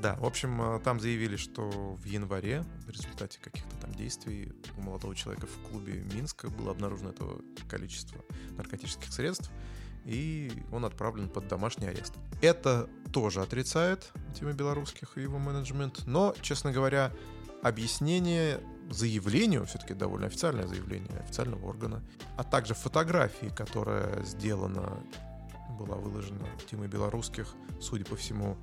[0.05, 4.83] Да, в общем, э, там заявили, что в январе в результате каких-то там действий у
[4.83, 7.25] молодого человека в клубе Минска было обнаружено это
[7.71, 9.51] количество наркотических средств,
[10.05, 12.12] и он отправлен под домашний арест.
[12.43, 17.11] Это тоже отрицает Тима Белорусских и его менеджмент, но, честно говоря,
[17.62, 22.03] объяснение заявлению, все-таки довольно официальное заявление официального органа,
[22.37, 25.03] а также фотографии, которая сделана,
[25.79, 28.59] была выложена Тимой Белорусских, судя по всему,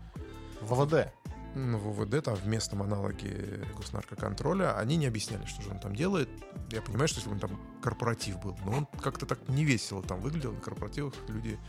[0.61, 1.11] ВВД.
[1.55, 5.95] Ну, в ВВД, там в местном аналоге госнаркоконтроля, они не объясняли, что же он там
[5.95, 6.29] делает.
[6.71, 10.19] Я понимаю, что если бы там корпоратив был, но он как-то так не весело там
[10.21, 10.53] выглядел.
[10.53, 11.59] На корпоративах люди,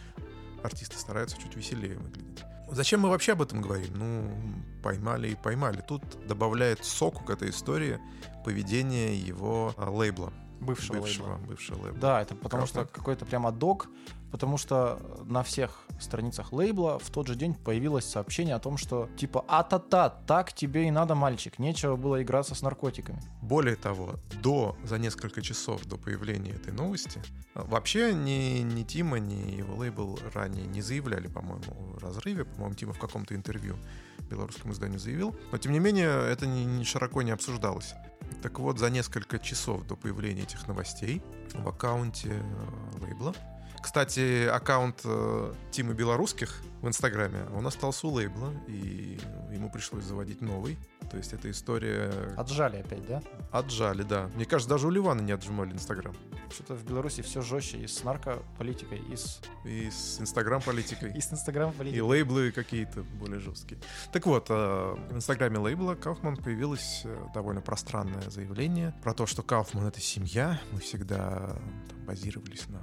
[0.63, 2.45] артисты стараются чуть веселее выглядеть.
[2.71, 3.93] Зачем мы вообще об этом говорим?
[3.95, 5.83] Ну, поймали и поймали.
[5.87, 8.01] Тут добавляет соку к этой истории
[8.45, 10.33] поведение его а, лейбла.
[10.61, 11.47] Бывшего, бывшего, лейбла.
[11.47, 12.01] бывшего лейбла.
[12.01, 12.85] Да, это потому Круто.
[12.85, 13.89] что какой-то прямо док,
[14.33, 19.09] потому что на всех страницах лейбла в тот же день появилось сообщение о том, что
[19.17, 23.23] типа а-та-та, так тебе и надо, мальчик, нечего было играться с наркотиками.
[23.43, 27.23] Более того, до, за несколько часов до появления этой новости,
[27.55, 32.47] а, вообще ни, ни Тима, ни его лейбл ранее не заявляли, по-моему, о разрыве.
[32.47, 33.77] По-моему, Тима в каком-то интервью
[34.31, 35.37] белорусскому изданию заявил.
[35.53, 37.95] Но, тем не менее, это не, не широко не обсуждалось.
[38.43, 43.35] Так вот, за несколько часов до появления этих новостей в аккаунте э, лейбла
[43.83, 49.19] кстати, аккаунт э, Тимы Белорусских в Инстаграме, он остался у лейбла, и
[49.53, 50.79] ему пришлось заводить новый.
[51.11, 53.23] То есть эта история Отжали опять, да?
[53.51, 54.31] Отжали, да.
[54.35, 56.15] Мне кажется, даже у Ливана не отжимали Инстаграм.
[56.51, 61.13] Что-то в Беларуси все жестче и с наркополитикой, и с, И с Инстаграм-политикой.
[61.17, 63.81] и с инстаграм И лейблы какие-то более жесткие.
[64.13, 69.43] Так вот, э, в инстаграме лейбла Кауфман появилось э, довольно пространное заявление про то, что
[69.43, 70.61] Кауфман— это семья.
[70.71, 72.81] Мы всегда там, базировались на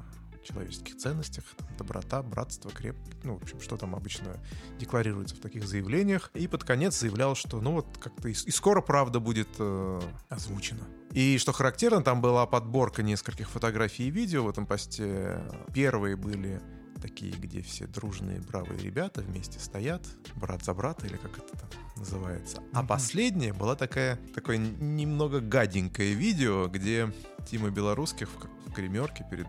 [0.49, 4.37] человеческих ценностях, там, доброта, братство, крепость, ну, в общем, что там обычно
[4.79, 6.31] декларируется в таких заявлениях.
[6.33, 10.83] И под конец заявлял, что, ну, вот как-то и, и скоро правда будет э, озвучена.
[11.11, 15.41] И что характерно, там была подборка нескольких фотографий и видео в этом посте.
[15.73, 16.61] Первые были
[17.01, 21.69] такие, где все дружные, бравые ребята вместе стоят, брат за брата, или как это там
[21.95, 22.61] называется.
[22.73, 27.13] А последняя была такая, такое немного гаденькое видео, где
[27.47, 29.47] Тима Белорусских в, в гримерке перед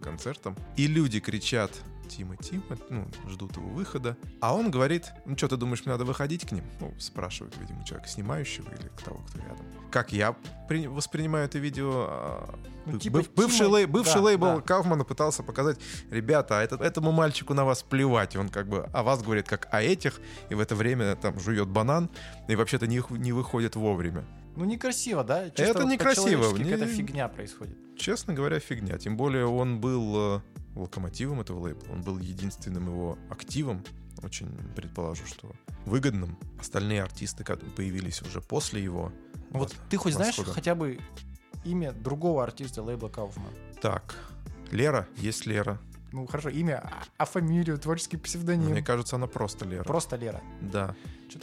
[0.00, 1.70] концертом, и люди кричат
[2.08, 4.16] Тима, Тима, ну, ждут его выхода.
[4.40, 6.64] А он говорит, ну что, ты думаешь, мне надо выходить к ним?
[6.80, 9.64] Ну, спрашивают, видимо, человека снимающего или того, кто рядом.
[9.92, 10.34] Как я
[10.68, 12.06] при- воспринимаю это видео?
[12.08, 14.60] а, Ну, типа быв- бывший, Тима- лей- бывший да, лейбл да.
[14.60, 15.78] Кауфмана пытался показать,
[16.10, 18.34] ребята, а этот- этому мальчику на вас плевать.
[18.34, 21.38] И он как бы о вас говорит, как о этих, и в это время там
[21.38, 22.10] жует банан,
[22.48, 24.24] и вообще-то не, не выходит вовремя.
[24.56, 25.48] Ну, некрасиво, да?
[25.50, 27.76] Чисто Это вот некрасиво, не- Какая-то фигня происходит.
[27.96, 28.98] Честно говоря, фигня.
[28.98, 30.40] Тем более он был э,
[30.74, 31.92] локомотивом этого лейбла.
[31.92, 33.84] Он был единственным его активом.
[34.22, 35.52] Очень предположу, что
[35.86, 36.36] выгодным.
[36.58, 39.12] Остальные артисты появились уже после его.
[39.50, 40.54] Ну, Вот Вот, ты хоть знаешь восхода.
[40.54, 40.98] хотя бы
[41.64, 43.52] имя другого артиста лейбла Кауфман?
[43.80, 44.14] Так,
[44.70, 45.78] Лера, есть Лера.
[46.12, 48.70] Ну, хорошо, имя, а, а фамилию, творческий псевдоним.
[48.70, 49.84] Мне кажется, она просто Лера.
[49.84, 50.42] Просто Лера.
[50.60, 50.94] Да.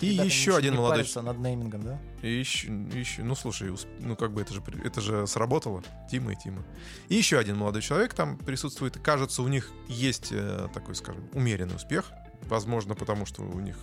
[0.02, 2.00] И еще один молодой парятся над неймингом, да?
[2.22, 6.36] И еще, еще, ну слушай, ну как бы это же, это же сработало, Тима и
[6.36, 6.64] Тима.
[7.10, 8.98] И еще один молодой человек там присутствует.
[8.98, 12.12] И кажется, у них есть э, такой, скажем, умеренный успех.
[12.44, 13.78] Возможно, потому что у них,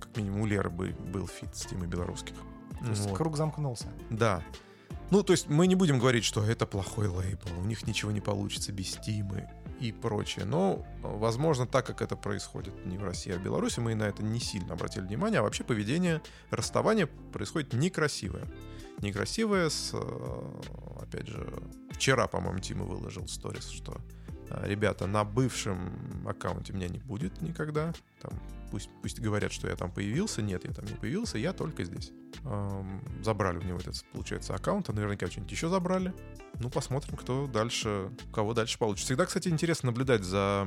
[0.00, 2.34] как минимум, у Леры бы- был фит с Тимой Белорусских.
[2.80, 3.16] То есть Вот.
[3.16, 3.88] круг замкнулся.
[4.10, 4.42] Да.
[5.10, 8.20] Ну, то есть мы не будем говорить, что это плохой лейбл, у них ничего не
[8.20, 9.50] получится без Тимы
[9.80, 10.44] и прочее.
[10.44, 14.22] Но, возможно, так как это происходит не в России, а в Беларуси, мы на это
[14.22, 15.40] не сильно обратили внимание.
[15.40, 18.46] А вообще поведение, расставание происходит некрасивое.
[18.98, 20.60] Некрасивое с, э,
[21.00, 21.50] опять же,
[21.90, 23.96] вчера, по-моему, Тима выложил сторис, что
[24.50, 27.94] э, ребята, на бывшем аккаунте меня не будет никогда.
[28.20, 28.32] Там
[28.70, 30.42] пусть, пусть говорят, что я там появился.
[30.42, 32.12] Нет, я там не появился, я только здесь.
[32.44, 36.12] Эм, забрали у него этот, получается, аккаунт, а наверняка что-нибудь еще забрали.
[36.58, 39.06] Ну, посмотрим, кто дальше, кого дальше получится.
[39.06, 40.66] Всегда, кстати, интересно наблюдать за,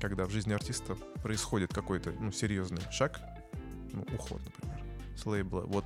[0.00, 3.20] когда в жизни артиста происходит какой-то, ну, серьезный шаг,
[3.92, 4.84] ну, уход, например,
[5.16, 5.62] с лейбла.
[5.62, 5.84] Вот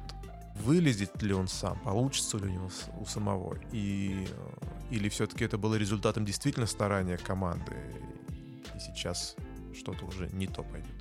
[0.57, 5.59] вылезет ли он сам, получится ли у него у самого, и, э, или все-таки это
[5.59, 7.73] было результатом действительно старания команды,
[8.75, 9.37] и сейчас
[9.75, 11.00] что-то уже не то пойдет.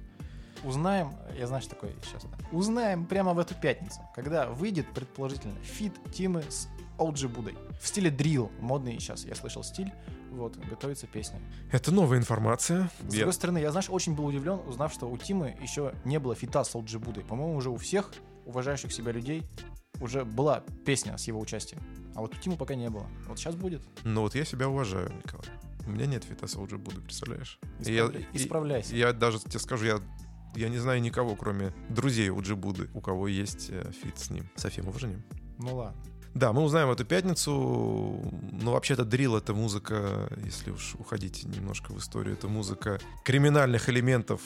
[0.64, 2.24] Узнаем, я знаю, что такое сейчас.
[2.52, 6.68] Узнаем прямо в эту пятницу, когда выйдет, предположительно, фит Тимы с
[6.98, 7.56] OG Будой.
[7.82, 9.92] В стиле дрил, модный сейчас, я слышал стиль.
[10.32, 11.40] Вот, готовится песня.
[11.72, 12.90] Это новая информация.
[13.08, 16.20] С Я- другой стороны, я, знаешь, очень был удивлен, узнав, что у Тимы еще не
[16.20, 17.24] было фита с OG Будой.
[17.24, 18.12] По-моему, уже у всех
[18.46, 19.44] уважающих себя людей
[20.02, 21.82] уже была песня с его участием.
[22.16, 23.08] А вот у Тимы пока не было.
[23.28, 23.82] Вот сейчас будет.
[24.04, 25.48] Но вот я себя уважаю, Николай.
[25.88, 27.60] У меня нет фита с OG Будой, представляешь?
[27.80, 28.96] И Исправля- и- Исправляйся.
[28.96, 30.00] Я даже тебе скажу, я,
[30.56, 34.50] я не знаю никого, кроме друзей OG Буды, у кого есть э, фит с ним.
[34.56, 35.24] Со всем уважением.
[35.58, 36.02] Ну ладно.
[36.34, 37.52] Да, мы узнаем эту пятницу.
[37.52, 44.42] Ну, вообще-то дрил— это музыка, если уж уходить немножко в историю, это музыка криминальных элементов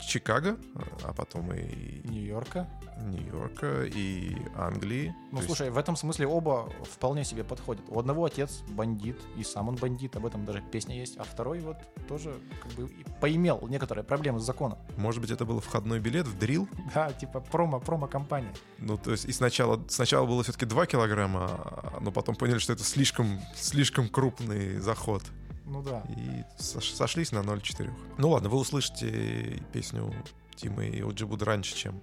[0.00, 0.56] Чикаго,
[1.04, 2.68] а потом и Нью-Йорка.
[2.98, 5.14] Нью-Йорка, и Англии.
[5.30, 7.84] Ну, То есть- слушай, в этом смысле оба вполне себе подходят.
[7.88, 11.60] У одного отец бандит, и сам он бандит, об этом даже песня есть, а второй
[11.60, 11.76] вот
[12.08, 12.88] тоже как бы
[13.20, 14.78] поимел некоторые проблемы с законом.
[14.96, 16.68] Может быть, это был входной билет в дрил?
[16.94, 18.52] Да, типа промо, промо-компания.
[18.78, 22.72] Ну, то есть, и сначала, сначала было все-таки 2 килограмма, а- но потом поняли, что
[22.72, 25.22] это слишком, слишком крупный заход.
[25.66, 26.02] Ну да.
[26.08, 27.90] И сош- сошлись на 0,4.
[28.18, 30.14] Ну ладно, вы услышите песню
[30.54, 32.00] Тимы и Оджибуд раньше, чем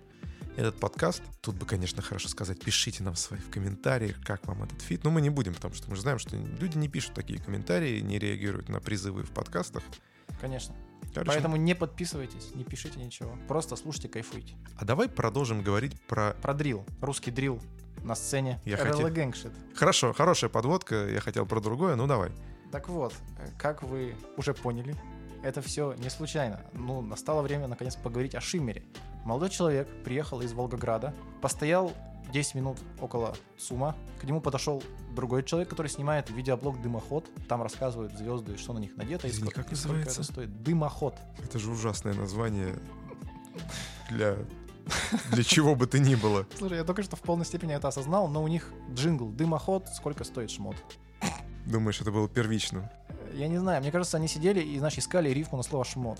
[0.57, 1.23] этот подкаст.
[1.41, 5.03] Тут бы, конечно, хорошо сказать, пишите нам свои в комментариях, как вам этот фит.
[5.03, 7.99] Но мы не будем, потому что мы же знаем, что люди не пишут такие комментарии,
[8.01, 9.83] не реагируют на призывы в подкастах.
[10.39, 10.75] Конечно.
[11.13, 13.37] Короче, Поэтому не подписывайтесь, не пишите ничего.
[13.47, 14.55] Просто слушайте, кайфуйте.
[14.77, 16.35] А давай продолжим говорить про...
[16.41, 16.85] Про дрил.
[17.01, 17.61] Русский дрил
[18.03, 18.59] на сцене.
[18.65, 19.09] Я хотел-.
[19.75, 22.31] Хорошо, хорошая подводка, я хотел про другое, ну давай.
[22.73, 24.95] Так вот, э, как вы уже поняли,
[25.43, 26.59] это все не случайно.
[26.73, 28.83] Ну, настало время наконец поговорить о Шиммере.
[29.25, 31.91] Молодой человек приехал из Волгограда, постоял
[32.31, 34.81] 10 минут около СУМа, к нему подошел
[35.15, 37.29] другой человек, который снимает видеоблог «Дымоход».
[37.47, 40.21] Там рассказывают звезды, что на них надето и Извини, сколько, как и сколько называется?
[40.21, 40.63] это стоит.
[40.63, 41.15] «Дымоход».
[41.43, 42.73] Это же ужасное название
[44.09, 44.35] для...
[45.31, 46.47] Для чего бы то ни было.
[46.57, 50.23] Слушай, я только что в полной степени это осознал, но у них джингл «Дымоход», сколько
[50.23, 50.75] стоит шмот.
[51.65, 52.85] Думаешь, это было первичным?
[53.33, 56.19] Я не знаю, мне кажется, они сидели и, значит, искали рифму на слово «шмот».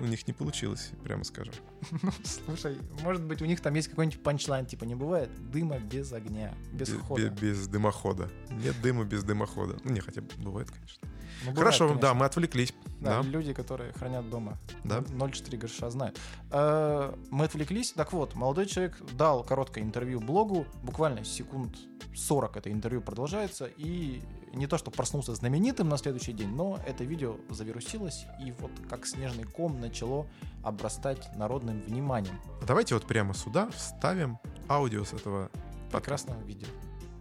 [0.00, 1.54] У них не получилось, прямо скажем.
[2.02, 6.12] Ну, слушай, может быть, у них там есть какой-нибудь панчлайн, типа не бывает дыма без
[6.12, 7.28] огня, без Бе- хода.
[7.28, 8.30] бе- Без дымохода.
[8.50, 9.76] Нет дыма без дымохода.
[9.84, 11.06] Ну, не, хотя бывает, конечно.
[11.44, 12.00] Ну, бывает, Хорошо, конечно.
[12.00, 12.72] да, мы отвлеклись.
[13.00, 13.28] Да, Да.
[13.28, 15.00] люди, которые хранят дома Да.
[15.00, 16.18] 0,4 гроша, знают.
[16.50, 17.92] Э, Мы отвлеклись.
[17.92, 21.76] Так вот, молодой человек дал короткое интервью блогу, буквально секунд
[22.16, 24.22] 40 это интервью продолжается, и
[24.54, 29.06] не то, что проснулся знаменитым на следующий день, но это видео завирусилось и вот как
[29.06, 30.26] снежный ком начало
[30.62, 32.38] обрастать народным вниманием.
[32.66, 34.38] Давайте вот прямо сюда вставим
[34.68, 35.50] аудио с этого
[35.90, 36.68] прекрасного видео.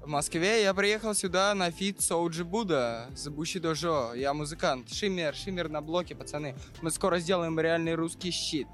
[0.01, 4.13] В Москве я приехал сюда на фит с OG Буда, с Bushido Zho.
[4.13, 4.89] Я музыкант.
[4.89, 6.55] Шиммер, шиммер на блоке, пацаны.
[6.81, 8.67] Мы скоро сделаем реальный русский shit.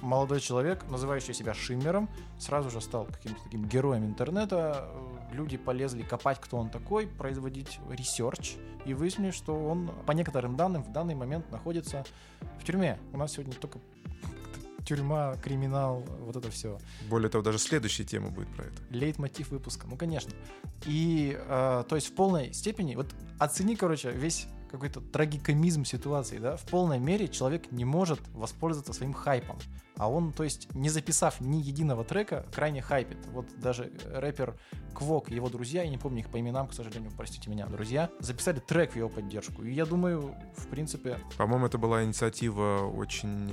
[0.00, 2.08] Молодой человек, называющий себя Шиммером,
[2.38, 4.88] сразу же стал каким-то таким героем интернета.
[5.32, 10.82] Люди полезли копать, кто он такой, производить research, и выяснили, что он, по некоторым данным,
[10.82, 12.04] в данный момент находится
[12.58, 12.98] в тюрьме.
[13.12, 13.78] У нас сегодня только
[14.86, 16.78] тюрьма, криминал, вот это все.
[17.08, 18.74] Более того, даже следующая тема будет про это.
[18.90, 20.32] Лейтмотив выпуска, ну конечно.
[20.86, 26.56] И э, то есть в полной степени, вот оцени, короче, весь какой-то трагикомизм ситуации, да,
[26.56, 29.58] в полной мере человек не может воспользоваться своим хайпом.
[30.00, 33.18] А он, то есть, не записав ни единого трека, крайне хайпит.
[33.32, 34.56] Вот даже рэпер
[34.94, 38.10] Квок и его друзья, я не помню их по именам, к сожалению, простите меня, друзья,
[38.18, 39.62] записали трек в его поддержку.
[39.62, 41.18] И я думаю, в принципе...
[41.36, 43.52] По-моему, это была инициатива очень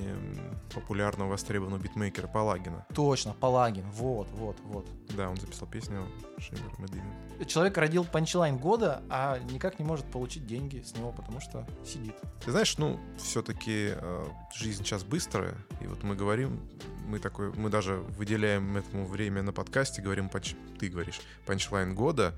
[0.74, 2.86] популярного, востребованного битмейкера Палагина.
[2.96, 4.88] Точно, Палагин, вот, вот, вот.
[5.18, 6.06] Да, он записал песню
[6.38, 7.04] Шиммер Медвин.
[7.46, 12.16] Человек родил панчлайн года, а никак не может получить деньги с него, потому что сидит.
[12.44, 17.70] Ты знаешь, ну, все-таки э, жизнь сейчас быстрая, и вот мы говорим, мы такой, мы
[17.70, 22.34] даже выделяем этому время на подкасте, говорим, панч, ты говоришь, панчлайн года,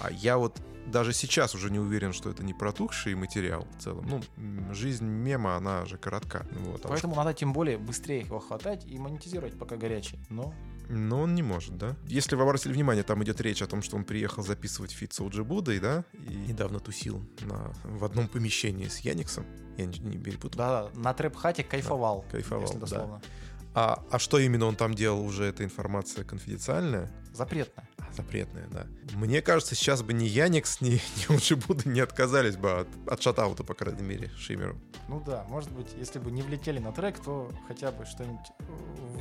[0.00, 4.06] а я вот даже сейчас уже не уверен, что это не протухший материал в целом.
[4.36, 6.46] Ну, жизнь мема, она же коротка.
[6.52, 7.18] Вот, а Поэтому уж...
[7.18, 10.18] надо тем более быстрее его хватать и монетизировать, пока горячий.
[10.28, 10.54] Но
[10.88, 11.96] но он не может, да?
[12.06, 15.20] Если вы обратили внимание, там идет речь о том, что он приехал записывать фит с
[15.20, 16.04] Будой, да?
[16.12, 19.46] И недавно тусил на, в одном помещении с Яниксом.
[19.76, 20.58] Я не, не перепутал.
[20.58, 22.22] Да, на трэп-хате кайфовал.
[22.22, 23.20] Да, кайфовал, если дословно.
[23.22, 23.28] Да.
[23.74, 27.10] А, а что именно он там делал, уже эта информация конфиденциальная?
[27.32, 27.88] Запретная.
[27.98, 28.86] А, запретная, да.
[29.14, 30.90] Мне кажется, сейчас бы ни Яникс, ни,
[31.28, 34.76] ни Уджибуда не отказались бы от, от шатаута, по крайней мере, Шимеру.
[35.08, 38.46] Ну да, может быть, если бы не влетели на трек, то хотя бы что-нибудь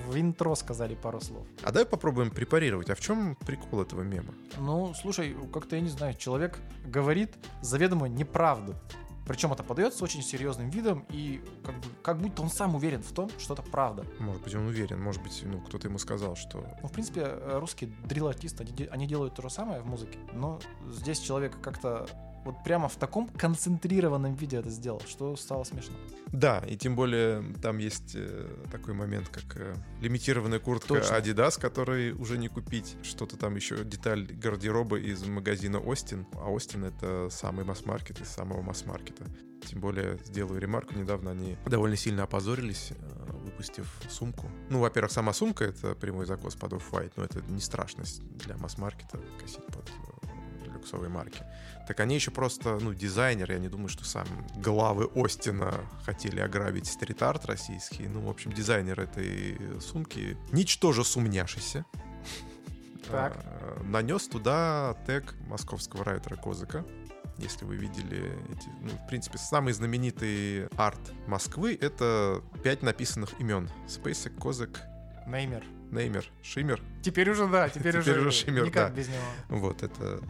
[0.08, 1.48] в интро сказали пару слов.
[1.64, 2.92] А давай попробуем препарировать.
[2.92, 4.34] А в чем прикол этого мема?
[4.60, 8.76] Ну, слушай, как-то я не знаю, человек говорит заведомо неправду.
[9.26, 13.12] Причем это подается очень серьезным видом, и как, бы, как будто он сам уверен в
[13.12, 14.06] том, что это правда.
[14.20, 16.66] Может быть, он уверен, может быть, ну, кто-то ему сказал, что...
[16.82, 20.60] Ну, в принципе, э, русские дрил-артисты, они, они делают то же самое в музыке, но
[20.90, 22.08] здесь человек как-то
[22.46, 25.96] вот прямо в таком концентрированном виде это сделал, что стало смешно.
[26.28, 31.14] Да, и тем более там есть э, такой момент, как э, лимитированная куртка Точно.
[31.14, 32.98] Adidas, который уже не купить.
[33.04, 36.26] Что-то там еще, деталь гардероба из магазина Остин.
[36.34, 39.26] А Остин— это самый масс-маркет из самого масс-маркета.
[39.68, 44.50] Тем более, сделаю ремарку, недавно они довольно сильно опозорились, э, выпустив сумку.
[44.70, 49.20] Ну, во-первых, сама сумка— это прямой закос под Off-White, но это не страшность для масс-маркета
[49.40, 49.90] косить под
[50.74, 51.44] люксовые марки
[51.88, 55.74] так они еще просто, ну, дизайнеры, я не думаю, что сам главы Остина
[56.06, 58.08] хотели ограбить стрит-арт российский.
[58.08, 61.86] Ну, в общем, дизайнер этой сумки, ничтоже сумняшися,
[63.10, 63.38] так.
[63.46, 66.86] А, нанес туда тег московского райтера Козыка.
[67.38, 73.70] Если вы видели эти, ну, в принципе, самый знаменитый арт Москвы— это пять написанных имен.
[73.88, 74.82] Спейсик, Козык,
[75.26, 75.64] Неймер.
[75.92, 76.82] Неймер, Шиммер.
[77.04, 78.96] Теперь уже да, теперь, теперь уже, уже Шиммер, никак да.
[78.96, 79.22] без него.
[79.50, 80.22] Вот, это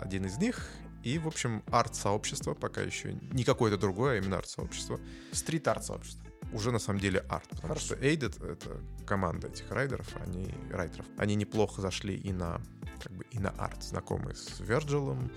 [0.00, 0.68] один из них.
[1.02, 5.00] И, в общем, арт-сообщество, пока еще не какое-то другое, а именно арт-сообщество.
[5.32, 6.24] Стрит-арт-сообщество.
[6.52, 7.86] Уже на самом деле арт, потому Хорошо.
[7.86, 12.60] что Aided— это команда этих райдеров, они, райтеров, они неплохо зашли и на,
[13.02, 15.30] как бы, и на арт, знакомые с Верджилом,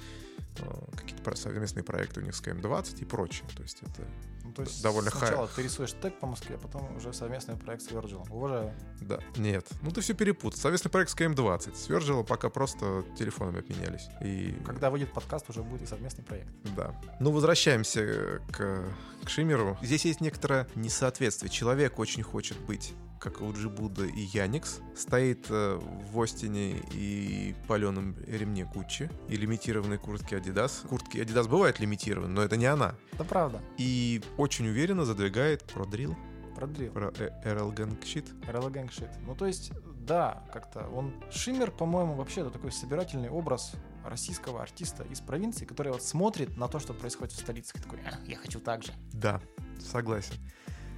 [0.60, 0.64] э,
[0.96, 3.46] какие-то совместные проекты у них с КМ-20 и прочее.
[3.56, 4.08] То есть это
[4.52, 5.56] ну, то есть довольно сначала хай.
[5.56, 8.30] ты рисуешь тег по Москве, а потом уже совместный проект с Virgil.
[8.30, 8.74] Уважаю.
[9.00, 9.66] Да, нет.
[9.82, 10.60] Ну ты все перепутал.
[10.60, 11.76] Совместный проект с КМ-20.
[11.76, 14.10] С Virgil пока просто телефонами обменялись.
[14.22, 14.54] И...
[14.66, 16.50] Когда выйдет подкаст, уже будет и совместный проект.
[16.76, 16.94] Да.
[17.22, 18.84] Ну, возвращаемся к,
[19.24, 19.78] к Шимеру.
[19.82, 21.50] Здесь есть некоторое несоответствие.
[21.50, 25.80] Человек очень хочет быть как у Джибуда и Яникс, стоит э,
[26.12, 30.88] в Остине и паленом ремне Гуччи и лимитированной куртке Adidas.
[30.88, 32.96] Куртки Adidas бывают лимитированы, но это не она.
[33.14, 33.62] Это правда.
[33.78, 36.18] И очень уверенно задвигает про дрил.
[36.56, 36.92] Про дрил.
[36.92, 38.26] Про RL Gang Shit.
[38.48, 39.12] RL Gang Shit.
[39.26, 41.14] Ну, то есть, да, как-то он...
[41.32, 43.74] Шиммер, по-моему, вообще это такой собирательный образ
[44.04, 48.00] российского артиста из провинции, который вот смотрит на то, что происходит в столице, и такой,
[48.00, 48.92] а, я хочу так же.
[49.14, 49.42] Да,
[49.80, 50.34] согласен.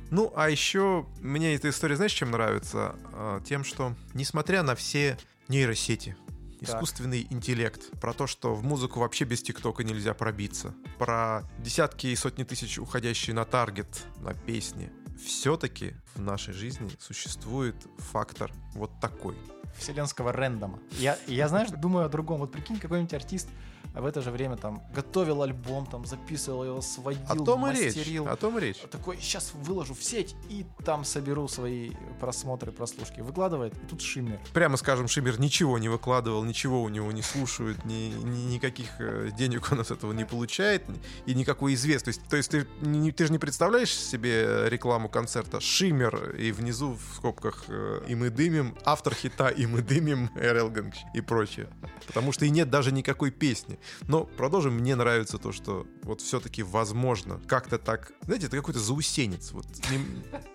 [0.09, 2.95] Ну, а еще мне эта история, знаешь, чем нравится?
[3.11, 5.17] А, тем, что, несмотря на все
[5.49, 6.15] нейросети,
[6.63, 12.15] искусственный интеллект, про то, что в музыку вообще без ТикТока нельзя пробиться, про десятки и
[12.15, 14.91] сотни тысяч уходящие на таргет, на песни,
[15.23, 19.37] все-таки в нашей жизни существует фактор вот такой.
[19.77, 20.79] Вселенского рендома.
[20.99, 22.39] Я, я знаешь, думаю о другом.
[22.39, 23.47] Вот прикинь, какой-нибудь артист
[23.93, 27.71] а в это же время там готовил альбом, там записывал его, сводил, О том и
[27.73, 27.95] речь.
[27.95, 28.27] мастерил.
[28.27, 28.77] О том и речь.
[28.91, 33.21] Такой, сейчас выложу в сеть и там соберу свои просмотры, прослушки.
[33.21, 34.39] Выкладывает, и тут шиммер.
[34.53, 39.29] Прямо скажем, Шиммер ничего не выкладывал, ничего у него не слушают, ни, ни- никаких э,
[39.37, 40.83] денег он от этого не получает,
[41.25, 42.23] и никакой известности.
[42.29, 47.15] То есть ты, не- ты же не представляешь себе рекламу концерта Шиммер и внизу в
[47.15, 51.67] скобках э, «И мы дымим», автор хита «И мы дымим», Эрелганг и прочее.
[52.07, 53.79] Потому что и нет даже никакой песни.
[54.07, 54.75] Но продолжим.
[54.75, 58.11] Мне нравится то, что вот все-таки возможно как-то так...
[58.21, 59.51] Знаете, это какой-то заусенец.
[59.51, 59.65] Вот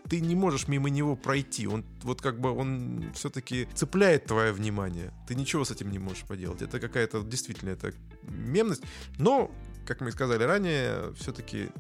[0.09, 1.67] ты не можешь мимо него пройти.
[1.67, 5.13] Он вот как бы он все-таки цепляет твое внимание.
[5.27, 6.63] Ты ничего с этим не можешь поделать.
[6.63, 8.83] Это какая-то действительно это мемность.
[9.19, 9.51] Но,
[9.87, 11.71] как мы и сказали ранее, все-таки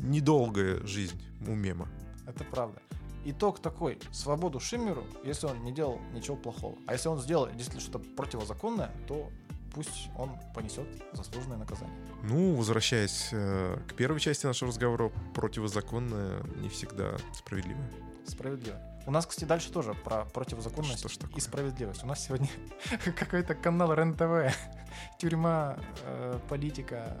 [0.00, 1.88] недолгая жизнь у мема.
[2.26, 2.80] Это правда.
[3.24, 3.98] Итог такой.
[4.12, 6.78] Свободу Шиммеру, если он не делал ничего плохого.
[6.86, 9.32] А если он сделал действительно что-то противозаконное, то
[9.76, 11.94] пусть он понесет заслуженное наказание.
[12.22, 17.92] Ну, возвращаясь э, к первой части нашего разговора, противозаконное не всегда справедливое.
[18.26, 18.80] Справедливо.
[19.06, 21.36] У нас, кстати, дальше тоже про противозаконность Что ж такое?
[21.36, 22.02] и справедливость.
[22.02, 22.48] У нас сегодня
[23.18, 24.56] какой-то канал РЕН-ТВ.
[25.18, 27.18] Тюрьма, э, политика,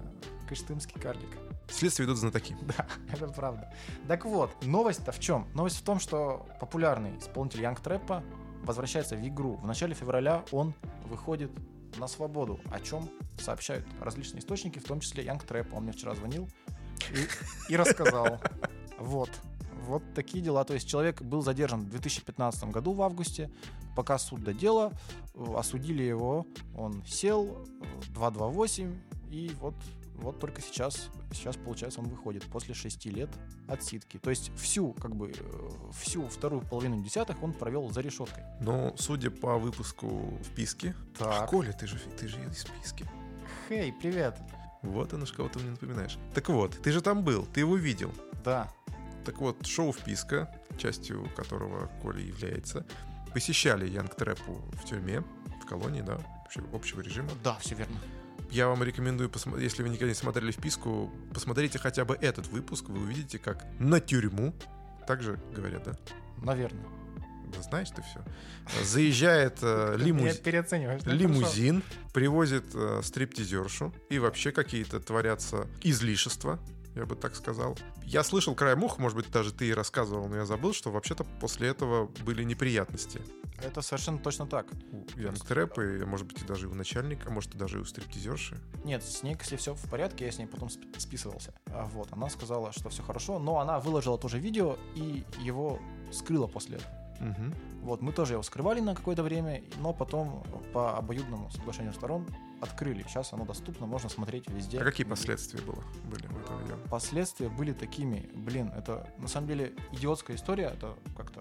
[0.48, 1.28] кыштымский карлик.
[1.68, 2.56] Следствие ведут знатоки.
[2.62, 3.70] Да, это правда.
[4.08, 5.46] Так вот, новость-то в чем?
[5.52, 8.24] Новость в том, что популярный исполнитель Янг Трэпа
[8.62, 9.56] возвращается в игру.
[9.56, 10.72] В начале февраля он
[11.04, 11.50] выходит
[11.98, 15.74] на свободу, о чем сообщают различные источники, в том числе Янг Трэп.
[15.74, 16.48] Он мне вчера звонил
[17.12, 18.40] и, и рассказал.
[18.98, 19.30] Вот.
[19.86, 20.64] Вот такие дела.
[20.64, 23.50] То есть человек был задержан в 2015 году в августе,
[23.94, 24.92] пока суд до дела,
[25.34, 29.74] э, осудили его, он сел, э, 228, и вот,
[30.18, 33.30] вот только сейчас, сейчас, получается, он выходит после 6 лет
[33.68, 34.18] отсидки.
[34.18, 38.44] То есть всю, как бы, э, всю вторую половину десятых он провел за решеткой.
[38.60, 40.94] Но, судя по выпуску вписки...
[41.18, 41.50] Так.
[41.50, 43.08] Коля, ты же, ты же из вписки.
[43.68, 44.38] Хей, привет.
[44.82, 46.18] Вот оно, что кого-то мне напоминаешь.
[46.34, 48.12] Так вот, ты же там был, ты его видел.
[48.44, 48.70] Да,
[49.24, 52.86] Так вот, шоу «Вписка», частью которого Коля является,
[53.34, 55.24] посещали Янг Трэпу в тюрьме,
[55.60, 56.20] в колонии, да,
[56.72, 57.28] общего режима.
[57.42, 57.96] да, все верно.
[58.50, 63.00] Я вам рекомендую, если вы никогда не смотрели «Вписку», посмотрите хотя бы этот выпуск, вы
[63.00, 64.54] увидите, как на тюрьму,
[65.06, 65.96] так же говорят, да?
[66.42, 66.86] Наверное.
[67.54, 68.24] Да знаешь ты все.
[68.84, 70.40] Заезжает э, лимуз-
[71.06, 71.82] лимузин,
[72.12, 76.58] привозит э, стриптизершу, и вообще какие-то творятся излишества,
[76.96, 77.78] я бы так сказал.
[78.04, 81.24] Я слышал краем уха, может быть, даже ты и рассказывал, но я забыл, что вообще-то
[81.40, 83.20] после этого были неприятности
[83.62, 84.66] Это совершенно точно так.
[84.92, 88.58] у Янг Трэпа, и, может быть, и даже у начальника, может, и даже у стриптизерши.
[88.84, 91.54] Нет, с ней, если все в порядке, я с ней потом сп- списывался.
[91.66, 95.78] А вот, она сказала, что все хорошо, но она выложила тоже видео и его
[96.12, 96.92] скрыла после этого.
[97.20, 97.54] Мгм.
[97.82, 100.44] Вот, мы тоже его скрывали на какое-то время, но потом
[100.74, 102.26] по обоюдному соглашению сторон
[102.60, 103.04] открыли.
[103.08, 104.78] Сейчас оно доступно, можно смотреть везде.
[104.80, 106.76] А какие последствия было, были в этом видео?
[106.90, 111.40] Последствия были такими, блин, это на самом деле идиотская история, это как-то,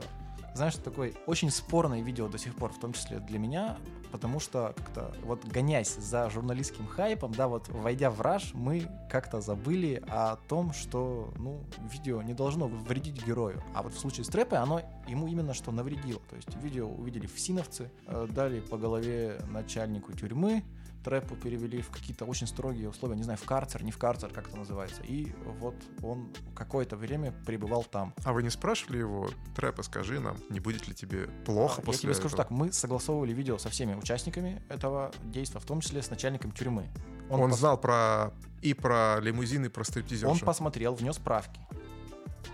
[0.56, 3.78] знаешь, такой очень спорное видео до сих пор, в том числе для меня,
[4.12, 9.42] потому что как-то вот гонясь за журналистским хайпом, да, вот войдя в раж, мы как-то
[9.42, 11.60] забыли о том, что, ну,
[11.92, 13.62] видео не должно вредить герою.
[13.74, 16.22] А вот в случае с Трэпой оно ему именно что навредило.
[16.30, 20.64] То есть видео увидели фсиновцы, э, дали по голове начальнику тюрьмы,
[21.06, 24.48] Трэпу перевели в какие-то очень строгие условия, не знаю, в карцер, не в карцер, как
[24.48, 25.04] это называется.
[25.04, 28.16] И вот он какое-то время пребывал там.
[28.24, 32.02] А вы не спрашивали его, Трэпа, скажи нам, не будет ли тебе плохо Я после
[32.02, 32.44] тебе скажу этого?
[32.44, 36.90] так, мы согласовывали видео со всеми участниками этого действия, в том числе с начальником тюрьмы.
[37.30, 38.32] Он, пос- знал про
[38.64, 40.34] и про лимузин, и про стриптизершу.
[40.34, 41.60] Он посмотрел, внес правки.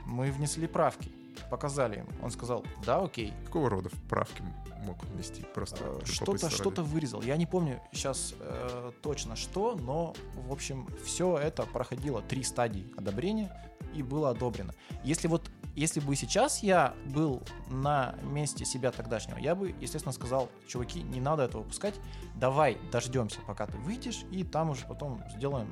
[0.05, 1.09] Мы внесли правки,
[1.49, 2.09] показали ему.
[2.21, 3.33] Он сказал, да, окей.
[3.45, 4.43] Какого рода правки
[4.83, 5.43] мог внести?
[5.53, 7.21] Просто Э, Что-то, что-то вырезал.
[7.21, 12.91] Я не помню сейчас э, точно что, но, в общем, все это проходило три стадии
[12.97, 13.51] одобрения
[13.93, 14.73] и было одобрено.
[15.03, 20.49] Если вот, если бы сейчас я был на месте себя тогдашнего, я бы, естественно, сказал,
[20.67, 21.95] чуваки, не надо этого выпускать,
[22.35, 25.67] давай дождемся, пока ты выйдешь, и там уже потом сделаем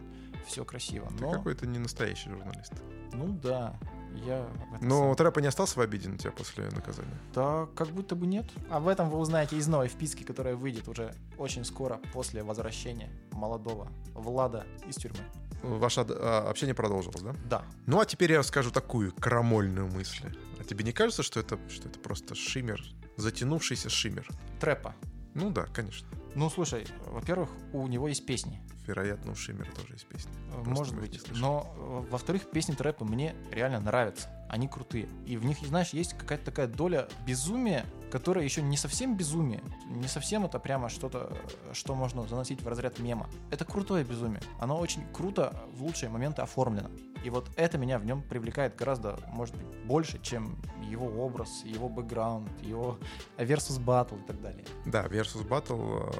[0.48, 1.08] все красиво.
[1.18, 2.74] Ты Но, какой-то не настоящий журналист.
[3.14, 3.78] ну да,
[4.26, 4.48] я...
[4.82, 7.18] Но сам- Трэпа не остался в обиде на тебя после наказания?
[7.34, 8.46] Да, как будто бы нет.
[8.70, 13.90] Об этом вы узнаете из новой вписки, которая выйдет уже очень скоро после возвращения молодого
[14.14, 15.20] Влада из тюрьмы.
[15.62, 17.36] Ваше а, общение продолжилось, да?
[17.50, 17.64] Да.
[17.86, 20.26] Ну а теперь я скажу такую крамольную мысль.
[20.60, 22.82] А тебе не кажется, что это, что это просто шиммер,
[23.18, 24.28] затянувшийся шиммер?
[24.60, 24.96] Трэпа.
[25.34, 26.08] Ну да, конечно.
[26.36, 28.62] Ну, слушай, во-первых, у него есть песни.
[28.86, 30.32] Вероятно, у Шиммера тоже есть песня.
[30.48, 31.22] Э, Просто Может быть.
[31.32, 34.30] Но, э, во-вторых, песни трэпа мне реально нравятся.
[34.50, 35.08] Они крутые.
[35.28, 40.08] И в них, знаешь, есть какая-то такая доля безумия которое еще не совсем безумие, не
[40.08, 41.38] совсем это прямо что-то,
[41.74, 43.30] что можно заносить в разряд мема.
[43.52, 44.42] Это крутое безумие.
[44.60, 46.90] Оно очень круто в лучшие моменты оформлено.
[47.24, 51.90] И вот это меня в нем привлекает гораздо, может быть, больше, чем его образ, его
[51.90, 52.98] бэкграунд, его
[53.38, 54.66] versus battle и так далее.
[54.86, 56.12] Да, versus battle,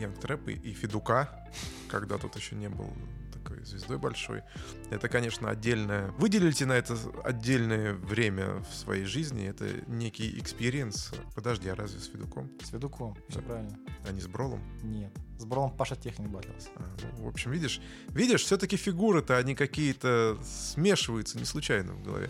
[0.00, 1.46] Yung Trappa и Федука,
[1.88, 2.90] когда тут еще не был
[3.32, 4.42] такой звездой большой.
[4.90, 6.10] Это, конечно, отдельное...
[6.18, 9.46] Выделите на это отдельное время в своей жизни.
[9.46, 11.12] Это некий experience.
[11.34, 12.50] Подожди, а разве с Федуком?
[12.62, 13.78] С Федуком, все правильно.
[14.06, 14.60] А не с Бролом?
[14.82, 15.12] Нет.
[15.40, 16.68] С Бролом Паша Техник батлился.
[16.76, 16.82] А,
[17.16, 22.28] ну, в общем, видишь, видишь, все-таки фигуры-то, они какие-то смешиваются не случайно в голове.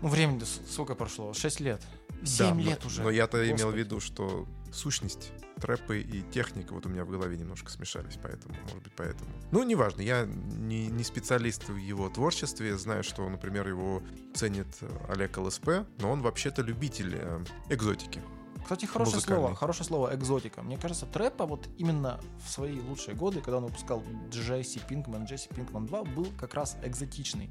[0.00, 1.32] Ну, времени сколько прошло?
[1.34, 1.82] Шесть лет.
[2.24, 3.02] Семь да, лет но, уже.
[3.02, 7.36] Но я-то имел в виду, что сущность трэпы и техника вот у меня в голове
[7.36, 9.28] немножко смешались, поэтому, может быть, поэтому.
[9.50, 14.68] Ну, неважно, я не, не специалист в его творчестве, знаю, что, например, его ценит
[15.08, 15.68] Олег ЛСП,
[15.98, 18.22] но он вообще-то любитель э, экзотики.
[18.66, 20.60] Кстати, хорошее слово, хорошее слово экзотика.
[20.60, 25.48] Мне кажется, трэпа вот именно в свои лучшие годы, когда он выпускал Джесси Пинкман, Джесси
[25.54, 27.48] Пинкман 2, был как раз экзотичный.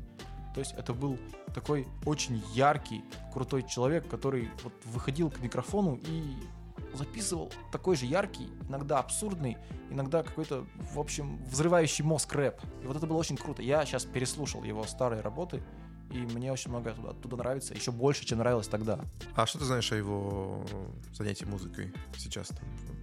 [0.54, 1.18] То есть это был
[1.54, 3.02] такой очень яркий,
[3.32, 6.36] крутой человек, который вот выходил к микрофону и
[6.94, 9.58] записывал такой же яркий, иногда абсурдный,
[9.90, 12.60] иногда какой-то, в общем, взрывающий мозг рэп.
[12.84, 13.62] И вот это было очень круто.
[13.62, 15.64] Я сейчас переслушал его старые работы,
[16.12, 19.00] и мне очень много оттуда, оттуда нравится, еще больше, чем нравилось тогда.
[19.36, 20.66] А что ты знаешь о его
[21.14, 22.50] занятии музыкой сейчас?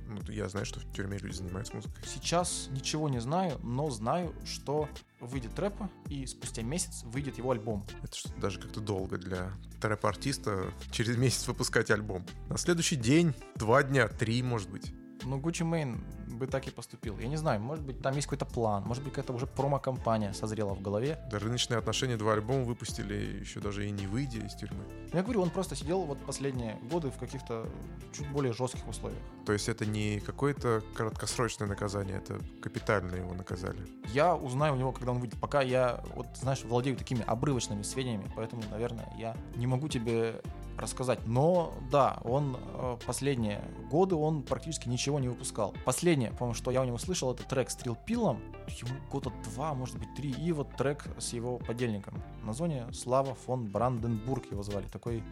[0.06, 2.04] Ну, я знаю, что в тюрьме люди занимаются музыкой.
[2.06, 4.88] Сейчас ничего не знаю, но знаю, что
[5.20, 7.86] выйдет трэпа, и спустя месяц выйдет его альбом.
[8.02, 12.26] Это что даже как-то долго для трэп-артиста через месяц выпускать альбом.
[12.48, 14.92] На следующий день, два дня, три, может быть.
[15.24, 15.98] Ну, Gucci Mane
[16.32, 17.18] бы так и поступил.
[17.18, 20.74] Я не знаю, может быть, там есть какой-то план, может быть, какая-то уже промо-компания созрела
[20.74, 21.18] в голове.
[21.30, 24.82] Да, рыночные отношения два альбома выпустили, еще даже и не выйдя из тюрьмы.
[25.12, 27.68] Я говорю, он просто сидел вот последние годы в каких-то
[28.12, 29.20] чуть более жестких условиях.
[29.46, 33.78] То есть это не какое-то краткосрочное наказание, это капитально его наказали?
[34.12, 35.40] Я узнаю у него, когда он выйдет.
[35.40, 40.40] Пока я, вот, знаешь, владею такими обрывочными сведениями, поэтому, наверное, я не могу тебе
[40.76, 41.20] рассказать.
[41.26, 45.74] Но да, он э, последние годы он практически ничего не выпускал.
[45.84, 48.40] Последнее, по-моему, что я у него слышал, это трек с Трилпилом.
[48.68, 50.30] Ему года два, может быть, три.
[50.30, 52.22] И вот трек с его подельником.
[52.42, 54.86] На зоне Слава фон Бранденбург его звали.
[54.86, 55.22] Такой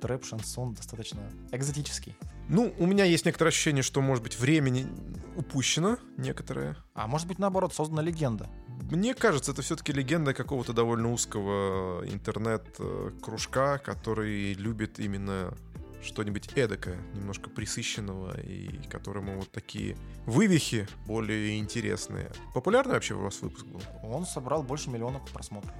[0.00, 2.14] трэп-шансон достаточно экзотический.
[2.48, 4.86] Ну, у меня есть некоторое ощущение, что, может быть, времени
[5.34, 6.76] упущено некоторое.
[6.92, 8.50] А может быть, наоборот, создана легенда.
[8.90, 15.54] Мне кажется, это все-таки легенда какого-то довольно узкого интернет-кружка, который любит именно
[16.02, 19.96] что-нибудь эдакое, немножко присыщенного, и которому вот такие
[20.26, 22.30] вывихи более интересные.
[22.52, 23.80] Популярный вообще у вас выпуск был?
[24.02, 25.72] Он собрал больше миллиона просмотров.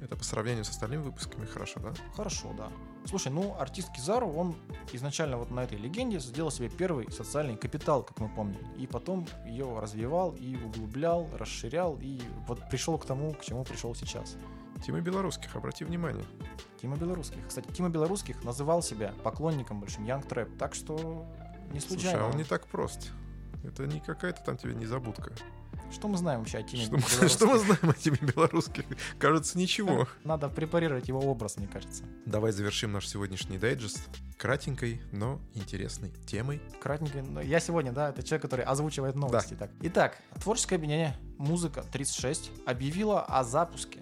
[0.00, 1.92] Это по сравнению с остальными выпусками хорошо, да?
[2.16, 2.70] Хорошо, да.
[3.04, 4.56] Слушай, ну, артист Кизару, он
[4.92, 8.60] изначально вот на этой легенде сделал себе первый социальный капитал, как мы помним.
[8.76, 13.94] И потом ее развивал и углублял, расширял, и вот пришел к тому, к чему пришел
[13.94, 14.36] сейчас.
[14.84, 16.24] Тима Белорусских, обрати внимание.
[16.80, 17.46] Тима Белорусских.
[17.46, 21.26] Кстати, Тима Белорусских называл себя поклонником большим Young Trap, так что
[21.72, 22.18] не случайно.
[22.18, 23.10] Слушай, а он не так прост.
[23.64, 25.32] Это не какая-то там тебе незабудка.
[25.92, 28.84] Что мы знаем вообще о Тиме что, мы, что мы знаем о Тиме белорусских?
[29.18, 30.06] Кажется, ничего.
[30.24, 32.04] Надо препарировать его образ, мне кажется.
[32.26, 34.00] Давай завершим наш сегодняшний дайджест
[34.38, 36.62] кратенькой, но интересной темой.
[36.80, 39.54] Кратенькой, но я сегодня, да, это человек, который озвучивает новости.
[39.54, 39.66] Да.
[39.66, 39.70] Так.
[39.82, 44.00] Итак, творческое объединение «Музыка 36» объявило о запуске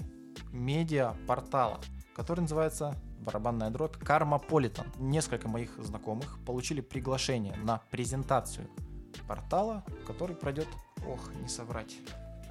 [0.52, 1.80] медиа-портала,
[2.14, 4.84] который называется барабанная дробь Кармополитен.
[4.98, 8.68] Несколько моих знакомых получили приглашение на презентацию
[9.26, 10.68] портала, который пройдет
[11.08, 11.96] ох, не соврать.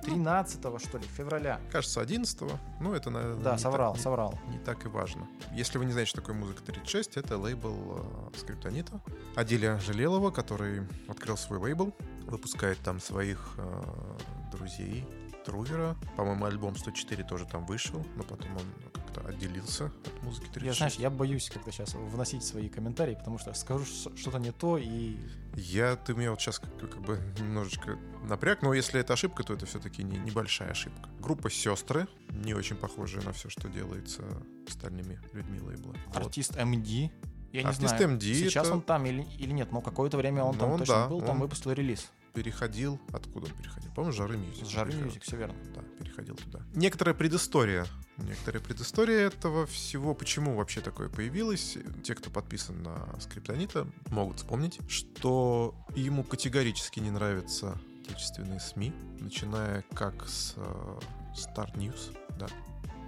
[0.04, 1.60] 13 что ли, февраля.
[1.72, 2.42] Кажется, 11
[2.80, 4.40] Ну, это, наверное, Да, соврал, так, соврал.
[4.48, 5.28] Не, не так и важно.
[5.54, 9.02] Если вы не знаете, что такое музыка 36, это лейбл э, Скриптонита.
[9.36, 11.94] Аделя Жалелова, который открыл свой лейбл,
[12.26, 14.18] выпускает там своих э,
[14.52, 15.06] друзей,
[15.46, 15.96] Трувера.
[16.16, 20.66] По-моему, альбом 104 тоже там вышел, но потом он как-то отделился от музыки 36.
[20.66, 24.78] Я, знаешь, я боюсь как-то сейчас вносить свои комментарии, потому что скажу что-то не то
[24.78, 25.18] и...
[25.56, 29.54] Я, ты меня вот сейчас как, как бы немножечко напряг, но если это ошибка, то
[29.54, 31.10] это все-таки не, небольшая ошибка.
[31.20, 34.24] Группа «Сестры», не очень похожая на все, что делается
[34.68, 35.96] остальными людьми лейбла.
[36.14, 36.62] Артист вот.
[36.62, 37.10] MD,
[37.54, 38.76] я не Артист знаю, MD сейчас это...
[38.76, 41.22] он там или, или нет, но какое-то время он Ну, там он, точно да, был,
[41.22, 42.12] там он- выпустил релиз.
[42.34, 43.00] переходил.
[43.12, 43.92] Откуда он переходил?
[43.94, 44.68] По-моему, Жары Music.
[44.68, 44.94] Жары.
[44.94, 45.56] Music, все верно.
[45.74, 46.60] Да, переходил туда.
[46.76, 47.88] Некоторая предыстория.
[48.18, 50.14] Некоторая предыстория этого всего.
[50.16, 51.78] Почему вообще такое появилось?
[52.04, 59.84] Те, кто подписан на Скриптонита, могут вспомнить, что ему категорически не нравятся отечественные СМИ, начиная
[59.94, 61.00] как с э,
[61.36, 62.48] Star News, да,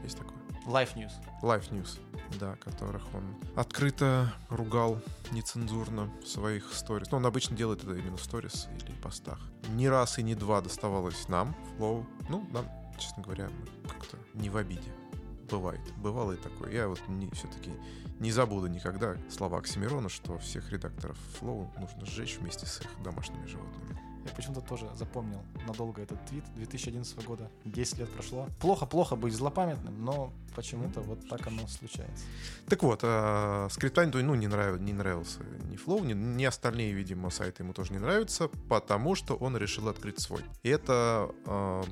[0.03, 0.37] есть такое.
[0.65, 1.11] Life News.
[1.41, 1.99] Life News,
[2.39, 3.23] да, которых он
[3.55, 5.01] открыто ругал
[5.31, 7.09] нецензурно в своих сторис.
[7.11, 9.39] Ну, он обычно делает это именно в сторис или постах.
[9.69, 12.05] Ни раз и ни два доставалось нам, Flow.
[12.29, 12.67] Ну, нам,
[12.99, 13.49] честно говоря,
[13.83, 14.91] мы как-то не в обиде.
[15.49, 15.81] Бывает.
[15.97, 16.71] Бывало и такое.
[16.71, 17.71] Я вот не, все-таки
[18.19, 23.45] не забуду никогда слова Оксимирона, что всех редакторов Flow нужно сжечь вместе с их домашними
[23.45, 23.97] животными.
[24.25, 27.49] Я почему-то тоже запомнил надолго этот твит 2011 года.
[27.65, 28.47] 10 лет прошло.
[28.59, 32.25] Плохо-плохо быть злопамятным, но почему-то вот так оно случается.
[32.67, 34.79] Так вот, э, Скриптаниту ну, не, нрав...
[34.79, 35.39] не нравился
[35.69, 39.87] ни Flow, ни, ни остальные, видимо, сайты ему тоже не нравятся, потому что он решил
[39.87, 40.41] открыть свой.
[40.63, 41.83] И это э,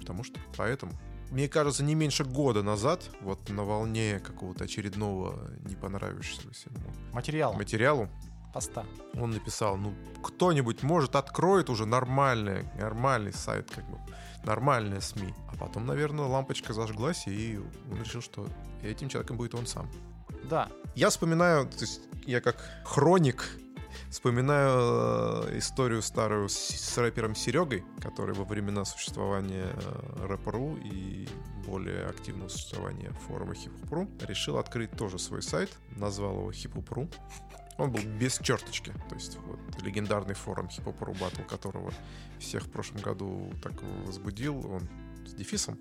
[0.00, 0.92] потому что, поэтому.
[1.34, 7.54] Мне кажется, не меньше года назад, вот на волне какого-то очередного не понравившегося ему Материал.
[7.54, 8.08] материалу,
[8.52, 8.84] Поста.
[9.14, 13.98] он написал, ну, кто-нибудь, может, откроет уже нормальный, нормальный сайт, как бы,
[14.44, 15.34] нормальные СМИ.
[15.48, 17.58] А потом, наверное, лампочка зажглась, и
[17.90, 18.46] он решил, что
[18.84, 19.90] этим человеком будет он сам.
[20.48, 23.58] Да, Я вспоминаю, то есть я как хроник
[24.10, 31.28] вспоминаю э, историю старую с, рэпером Серегой, который во времена существования э, рэп.ру и
[31.66, 37.08] более активного существования форума хип-хоп.ру решил открыть тоже свой сайт, назвал его хип-хоп.ру.
[37.76, 41.92] Он был без черточки, то есть вот легендарный форум хип-хоп.ру, батл которого
[42.38, 43.72] всех в прошлом году так
[44.04, 44.88] возбудил, он
[45.26, 45.78] с дефисом,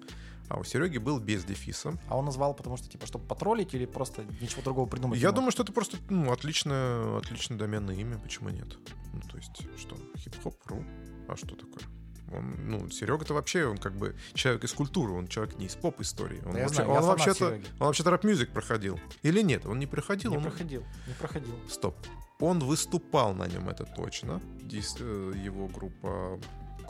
[0.54, 1.98] а у Сереги был без дефиса.
[2.08, 5.20] а он назвал, потому что, типа, чтобы потроллить или просто ничего другого придумать?
[5.20, 8.68] Я думаю, что это просто ну, отличное, отличное доменное имя, почему нет?
[9.14, 10.86] Ну, то есть, что, хип-хоп.ру,
[11.28, 11.84] а что такое?
[12.32, 16.40] Он, ну, Серега-то вообще, он как бы человек из культуры, он человек не из поп-истории.
[16.46, 17.48] Он, Да я вообще, знаю, он вообще-то,
[17.80, 19.00] он вообще-то рэп-мюзик проходил.
[19.24, 20.32] Или нет, он не проходил.
[20.32, 20.44] Не он...
[20.44, 21.56] проходил, не проходил.
[21.68, 21.96] Стоп.
[22.40, 24.40] Он выступал на нем, это точно.
[24.62, 26.40] Дис- э, Его группа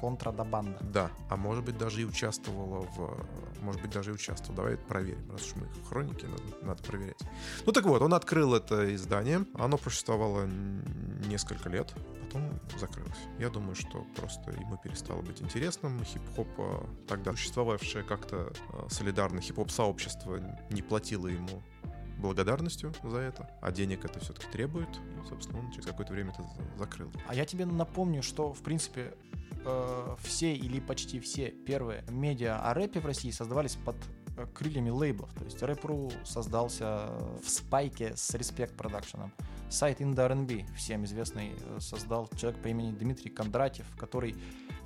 [0.04, 3.26] Контра да а может быть даже и участвовала в...
[3.62, 4.58] Может быть даже и участвовала.
[4.58, 7.22] Давай это проверим, раз уж мы хроники, надо, надо проверять.
[7.66, 9.46] Ну так вот, он открыл это издание.
[9.54, 10.46] Оно просуществовало
[11.26, 13.18] несколько лет, потом закрылось.
[13.40, 16.04] Я думаю, что просто ему перестало быть интересным.
[16.04, 20.38] Хип-хоп, а, тогда существовавшее как-то а, солидарно хип-хоп-сообщество
[20.70, 21.64] не платило ему
[22.18, 24.90] благодарностью за это, а денег это все-таки требует.
[24.90, 27.12] И, собственно, он через какое-то время это за- закрыл.
[27.28, 29.14] А я тебе напомню, что, в принципе,
[29.66, 33.96] э, все или почти все первые медиа о рэпе в России создавались под
[34.38, 35.34] э, крыльями лейблов.
[35.34, 37.10] То есть Рэп.ру создался
[37.44, 39.30] в спайке с Respect Production.
[39.70, 44.36] Сайт Инда R&B, всем известный, э, создал человек по имени Дмитрий Кондратьев, который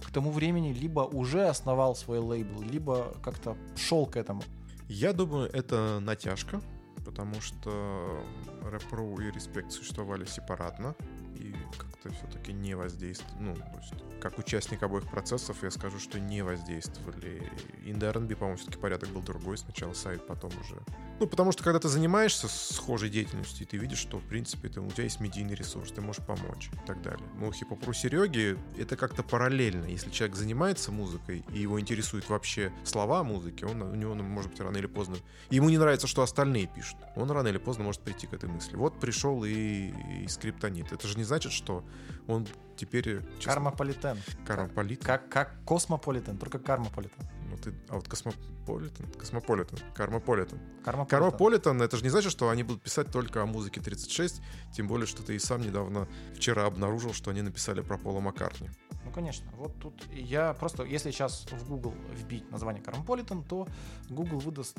[0.06, 4.44] к тому времени либо уже основал свой лейбл, либо как-то шел к этому.
[4.88, 6.62] Я думаю, это натяжка,
[7.04, 8.24] потому что
[8.64, 10.96] Рэп.ру и Респект существовали сепаратно
[11.38, 13.38] и как-то все-таки не воздействовали.
[13.40, 17.52] Ну, то есть, как участник обоих процессов, я скажу, что не воздействовали.
[17.86, 19.58] R&B, по-моему, все-таки порядок был другой.
[19.58, 20.82] Сначала сайт, потом уже.
[21.20, 24.90] Ну, потому что когда ты занимаешься схожей деятельностью, ты видишь, что, в принципе, ты, у
[24.92, 27.28] тебя есть медийный ресурс, ты можешь помочь и так далее.
[27.36, 29.86] Но хип-хопру Сереги это как-то параллельно.
[29.86, 34.52] Если человек занимается музыкой, и его интересуют вообще слова музыки, он, у него, ну, может
[34.52, 35.18] быть, рано или поздно...
[35.50, 36.98] Ему не нравится, что остальные пишут.
[37.16, 38.76] Он рано или поздно может прийти к этой мысли.
[38.76, 39.92] Вот пришел и,
[40.24, 40.92] и скриптонит.
[40.92, 41.84] Это же не значит, что
[42.28, 43.22] он теперь...
[43.38, 44.18] честно, Кармополитен.
[44.46, 45.04] Кармополит.
[45.04, 47.24] Как, как Космополитен, только Кармополитен.
[47.50, 47.74] Ну, ты...
[47.90, 49.12] А вот Космополитен?
[49.18, 49.78] Космополитен.
[49.94, 50.60] Кармополитен.
[50.84, 51.10] Кармополитен.
[51.10, 54.42] Кармополитен, это же не значит, что они будут писать только о музыке 36,
[54.74, 58.70] тем более, что ты и сам недавно вчера обнаружил, что они написали про Пола Маккартни.
[59.06, 59.50] Ну, конечно.
[59.56, 63.68] Вот тут я просто, если сейчас в Google вбить название Кармополитен, то
[64.10, 64.78] Google выдаст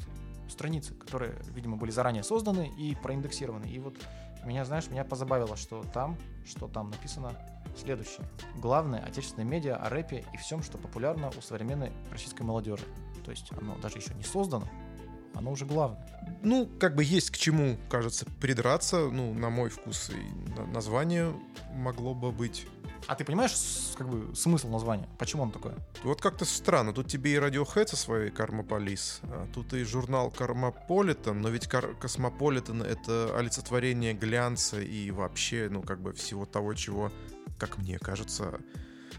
[0.51, 3.67] страницы, которые, видимо, были заранее созданы и проиндексированы.
[3.67, 3.95] И вот
[4.45, 6.17] меня, знаешь, меня позабавило, что там,
[6.47, 7.33] что там написано
[7.77, 8.27] следующее.
[8.57, 12.85] Главное отечественное медиа о рэпе и всем, что популярно у современной российской молодежи.
[13.25, 14.67] То есть оно даже еще не создано,
[15.35, 16.05] оно уже главное.
[16.43, 19.09] Ну, как бы есть к чему, кажется, придраться.
[19.11, 21.33] Ну, на мой вкус и на- название
[21.73, 22.67] могло бы быть.
[23.07, 23.55] А ты понимаешь,
[23.97, 25.09] как бы, смысл названия?
[25.19, 25.75] Почему он такое?
[26.03, 26.93] Вот как-то странно.
[26.93, 29.21] Тут тебе и Radiohead со своей Karma Police,
[29.55, 36.13] тут и журнал Кармополитен, но ведь Космополитен— это олицетворение глянца и вообще, ну, как бы
[36.13, 37.13] всего того, чего,
[37.59, 38.61] как мне кажется,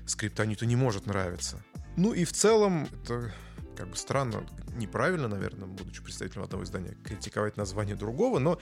[0.06, 1.64] скриптониту не может нравиться.
[1.96, 3.34] Ну и в целом, это
[3.76, 8.60] как бы странно, неправильно, наверное, будучи представителем одного издания, критиковать название другого, но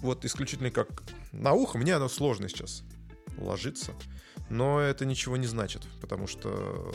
[0.00, 1.02] вот исключительно как
[1.32, 2.84] на ухо, мне оно сложно сейчас
[3.36, 3.92] ложится.
[4.50, 6.92] Но это ничего не значит, потому что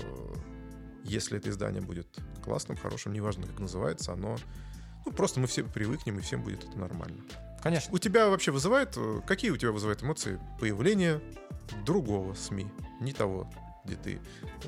[1.03, 2.07] если это издание будет
[2.43, 4.35] классным, хорошим, неважно, как называется, оно...
[5.05, 7.23] Ну, просто мы все привыкнем, и всем будет это нормально.
[7.61, 7.93] Конечно.
[7.93, 8.97] У тебя вообще вызывает...
[8.97, 11.21] э, Какие у тебя вызывают эмоции появление
[11.85, 12.67] другого СМИ,
[13.01, 13.49] не того,
[13.85, 14.19] где ты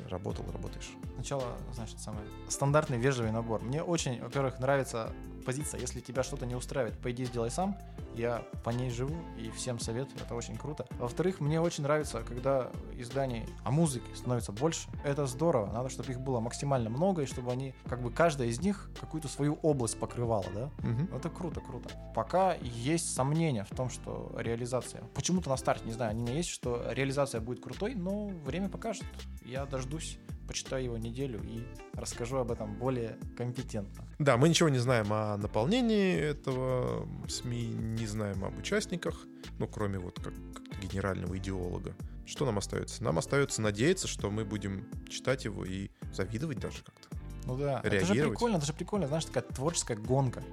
[0.09, 0.89] работал, работаешь?
[1.15, 3.63] Сначала, значит, самый стандартный вежливый набор.
[3.63, 5.11] Мне очень, во-первых, нравится
[5.47, 7.77] позиция, если тебя что-то не устраивает, пойди сделай сам,
[8.15, 10.85] я по ней живу и всем советую, это очень круто.
[10.99, 14.89] Во-вторых, мне очень нравится, когда изданий о музыке становится больше.
[15.05, 18.59] Это здорово, надо, чтобы их было максимально много, и чтобы они, как бы каждая из
[18.59, 20.69] них какую-то свою область покрывала, да?
[20.79, 21.15] Мгм.
[21.15, 21.89] Это круто, круто.
[22.13, 25.01] Пока есть сомнения в том, что реализация...
[25.15, 28.67] Почему-то на старте, не знаю, они у меня есть, что реализация будет крутой, но время
[28.67, 29.05] покажет.
[29.45, 34.05] Я дождусь, почитаю его неделю и расскажу об этом более компетентно.
[34.19, 39.25] Да, мы ничего не знаем о наполнении этого СМИ, не знаем об участниках,
[39.59, 41.93] ну, кроме вот как, как генерального идеолога.
[42.25, 43.03] Что нам остается?
[43.03, 47.07] Нам остается надеяться, что мы будем читать его и завидовать даже как-то.
[47.45, 50.43] Ну да, это же прикольно, это же прикольно, знаешь, такая творческая гонка.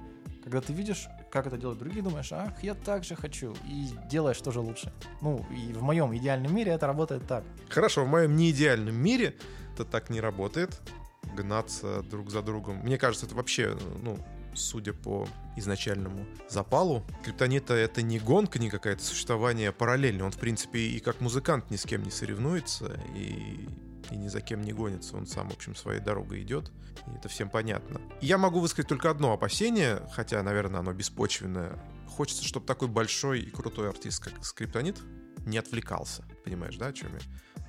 [0.43, 4.37] Когда ты видишь, как это делают другие, думаешь, ах, я так же хочу, и делаешь
[4.37, 4.93] тоже лучше.
[5.21, 7.43] Ну, и в моем идеальном мире это работает так.
[7.67, 9.35] Хорошо, в моем неидеальном мире
[9.75, 10.81] это так не работает.
[11.35, 12.77] Гнаться друг за другом.
[12.77, 14.17] Мне кажется, это вообще, ну,
[14.53, 20.25] судя по изначальному запалу, Криптонита это не гонка, не какая-то существование параллельно.
[20.25, 23.67] Он, в принципе, и как музыкант ни с кем не соревнуется, и,
[24.11, 25.17] и ни за кем не гонится.
[25.17, 26.71] Он сам, в общем, своей дорогой идет.
[27.07, 28.01] И это всем понятно.
[28.21, 31.77] Я могу высказать только одно опасение, хотя, наверное, оно беспочвенное.
[32.07, 34.97] Хочется, чтобы такой большой и крутой артист, как Скриптонит,
[35.45, 36.23] не отвлекался.
[36.43, 37.19] Понимаешь, да, о чем я?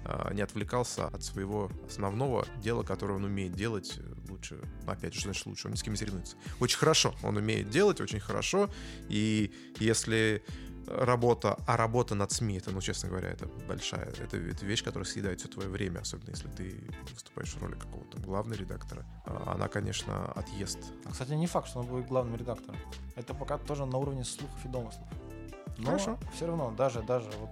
[0.08, 4.60] А, Не отвлекался от своего основного дела, которое он умеет делать э, лучше.
[4.84, 5.66] Ну, опять же, значит лучше?
[5.66, 6.36] Он ни с кем не соревнуется.
[6.60, 7.14] Очень хорошо.
[7.22, 8.70] Он умеет делать очень хорошо.
[9.08, 10.44] И если
[10.86, 15.04] работа, а работа над СМИ, это, ну, честно говоря, это большая, это, это вещь, которая
[15.04, 16.80] съедает все твое время, особенно если ты
[17.12, 19.04] выступаешь в роли какого-то главного редактора.
[19.24, 20.78] А, Она, конечно, отъест.
[21.04, 22.78] А, кстати, не факт, что он будет главным редактором.
[23.16, 25.08] Это пока тоже на уровне слухов и домыслов.
[25.78, 26.18] Но Хорошо.
[26.34, 27.50] все равно, даже, даже вот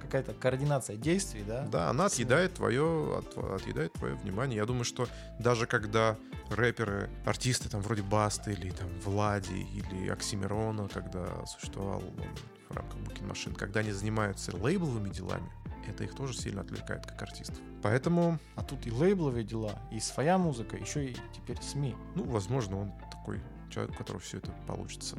[0.00, 1.62] какая-то координация действий, да?
[1.66, 4.56] Да, она отъедает твое, от- отъедает твое внимание.
[4.56, 6.16] Я думаю, что даже когда
[6.50, 12.20] рэперы, артисты там вроде Басты или там Влади или Оксимирона, когда существовал он
[12.68, 15.50] в рамках Booking Machine, когда они занимаются лейбловыми делами,
[15.86, 17.58] это их тоже сильно отвлекает как артистов.
[17.82, 21.94] Поэтому, А тут и лейбловые дела, и своя музыка, еще и теперь СМИ.
[22.14, 23.40] ну, возможно, он такой
[23.70, 25.16] человек, у которого все это получится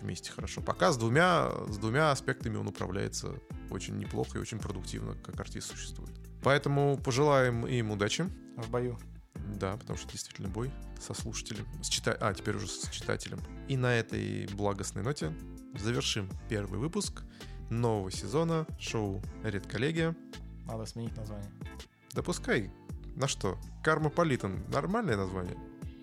[0.00, 0.60] вместе хорошо.
[0.60, 3.34] Пока с двумя, с двумя аспектами он управляется
[3.70, 6.14] очень неплохо и очень продуктивно, как артист существует.
[6.42, 8.28] Поэтому пожелаем им удачи.
[8.56, 8.98] в бою.
[9.56, 12.16] Да, потому что действительно бой со слушателем, с чита...
[12.20, 13.38] а теперь уже с читателем.
[13.68, 15.32] И на этой благостной ноте
[15.78, 17.22] завершим первый выпуск
[17.70, 20.16] нового сезона шоу «Редколлегия».
[20.64, 21.50] Надо сменить название.
[22.12, 22.72] Да пускай.
[23.14, 23.58] На что?
[23.82, 25.56] Кармополитен— нормальное название?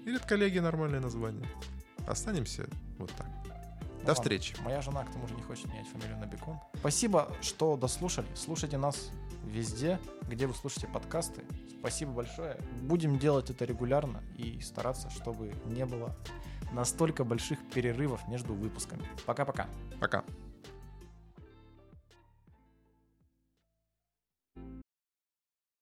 [0.05, 1.49] И «Редколлегия»— нормальное название.
[2.07, 2.67] Останемся
[2.97, 3.27] вот так.
[4.03, 4.23] Ну До ладно.
[4.23, 4.55] встречи.
[4.61, 6.59] Моя жена, к тому же, не хочет менять фамилию на Бекон.
[6.75, 8.27] Спасибо, что дослушали.
[8.35, 9.11] Слушайте нас
[9.45, 9.97] везде,
[10.27, 11.45] где вы слушаете подкасты.
[11.79, 12.57] Спасибо большое.
[12.81, 16.13] Будем делать это регулярно и стараться, чтобы не было
[16.73, 19.05] настолько больших перерывов между выпусками.
[19.25, 19.69] Пока-пока.
[20.01, 20.25] Пока.